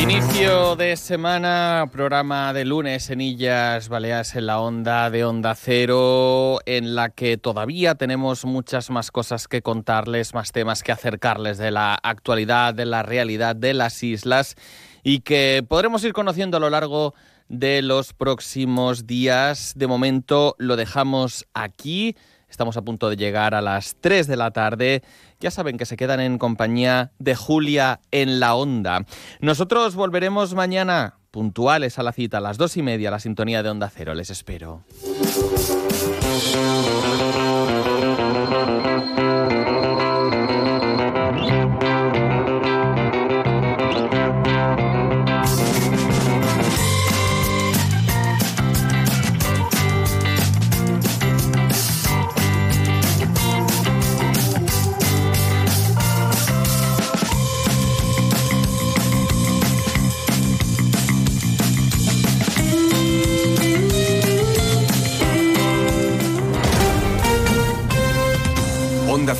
Inicio 0.00 0.76
de 0.76 0.96
semana, 0.96 1.88
programa 1.90 2.52
de 2.52 2.64
lunes 2.64 3.10
en 3.10 3.20
Illas 3.20 3.88
Baleares 3.88 4.36
en 4.36 4.46
la 4.46 4.60
onda 4.60 5.10
de 5.10 5.24
Onda 5.24 5.56
Cero, 5.56 6.60
en 6.66 6.94
la 6.94 7.08
que 7.08 7.36
todavía 7.36 7.96
tenemos 7.96 8.44
muchas 8.44 8.90
más 8.90 9.10
cosas 9.10 9.48
que 9.48 9.60
contarles, 9.60 10.34
más 10.34 10.52
temas 10.52 10.84
que 10.84 10.92
acercarles 10.92 11.58
de 11.58 11.72
la 11.72 11.98
actualidad, 12.00 12.74
de 12.74 12.86
la 12.86 13.02
realidad 13.02 13.56
de 13.56 13.74
las 13.74 14.04
islas 14.04 14.54
y 15.02 15.20
que 15.20 15.64
podremos 15.66 16.04
ir 16.04 16.12
conociendo 16.12 16.56
a 16.56 16.60
lo 16.60 16.70
largo 16.70 17.12
de 17.14 17.29
los 17.50 18.12
próximos 18.12 19.06
días. 19.06 19.72
De 19.76 19.86
momento 19.86 20.54
lo 20.58 20.76
dejamos 20.76 21.46
aquí. 21.52 22.16
Estamos 22.48 22.76
a 22.76 22.82
punto 22.82 23.08
de 23.10 23.16
llegar 23.16 23.54
a 23.54 23.60
las 23.60 23.96
3 24.00 24.26
de 24.26 24.36
la 24.36 24.50
tarde. 24.50 25.02
Ya 25.40 25.50
saben 25.50 25.76
que 25.76 25.86
se 25.86 25.96
quedan 25.96 26.20
en 26.20 26.38
compañía 26.38 27.12
de 27.18 27.34
Julia 27.34 28.00
en 28.10 28.40
la 28.40 28.54
onda. 28.54 29.04
Nosotros 29.40 29.94
volveremos 29.94 30.54
mañana 30.54 31.16
puntuales 31.30 31.98
a 31.98 32.02
la 32.02 32.12
cita 32.12 32.38
a 32.38 32.40
las 32.40 32.58
dos 32.58 32.76
y 32.76 32.82
media, 32.82 33.08
a 33.08 33.12
la 33.12 33.20
sintonía 33.20 33.62
de 33.62 33.70
Onda 33.70 33.90
Cero. 33.94 34.14
Les 34.14 34.30
espero. 34.30 34.84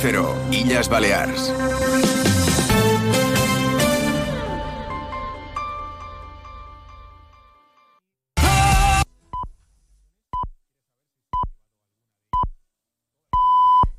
Cero, 0.02 0.34
Illas 0.50 0.88
Balears. 0.88 1.52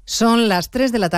Son 0.06 0.50
las 0.50 0.72
3 0.72 0.92
de 0.92 1.00
la 1.00 1.08
tarde. 1.08 1.10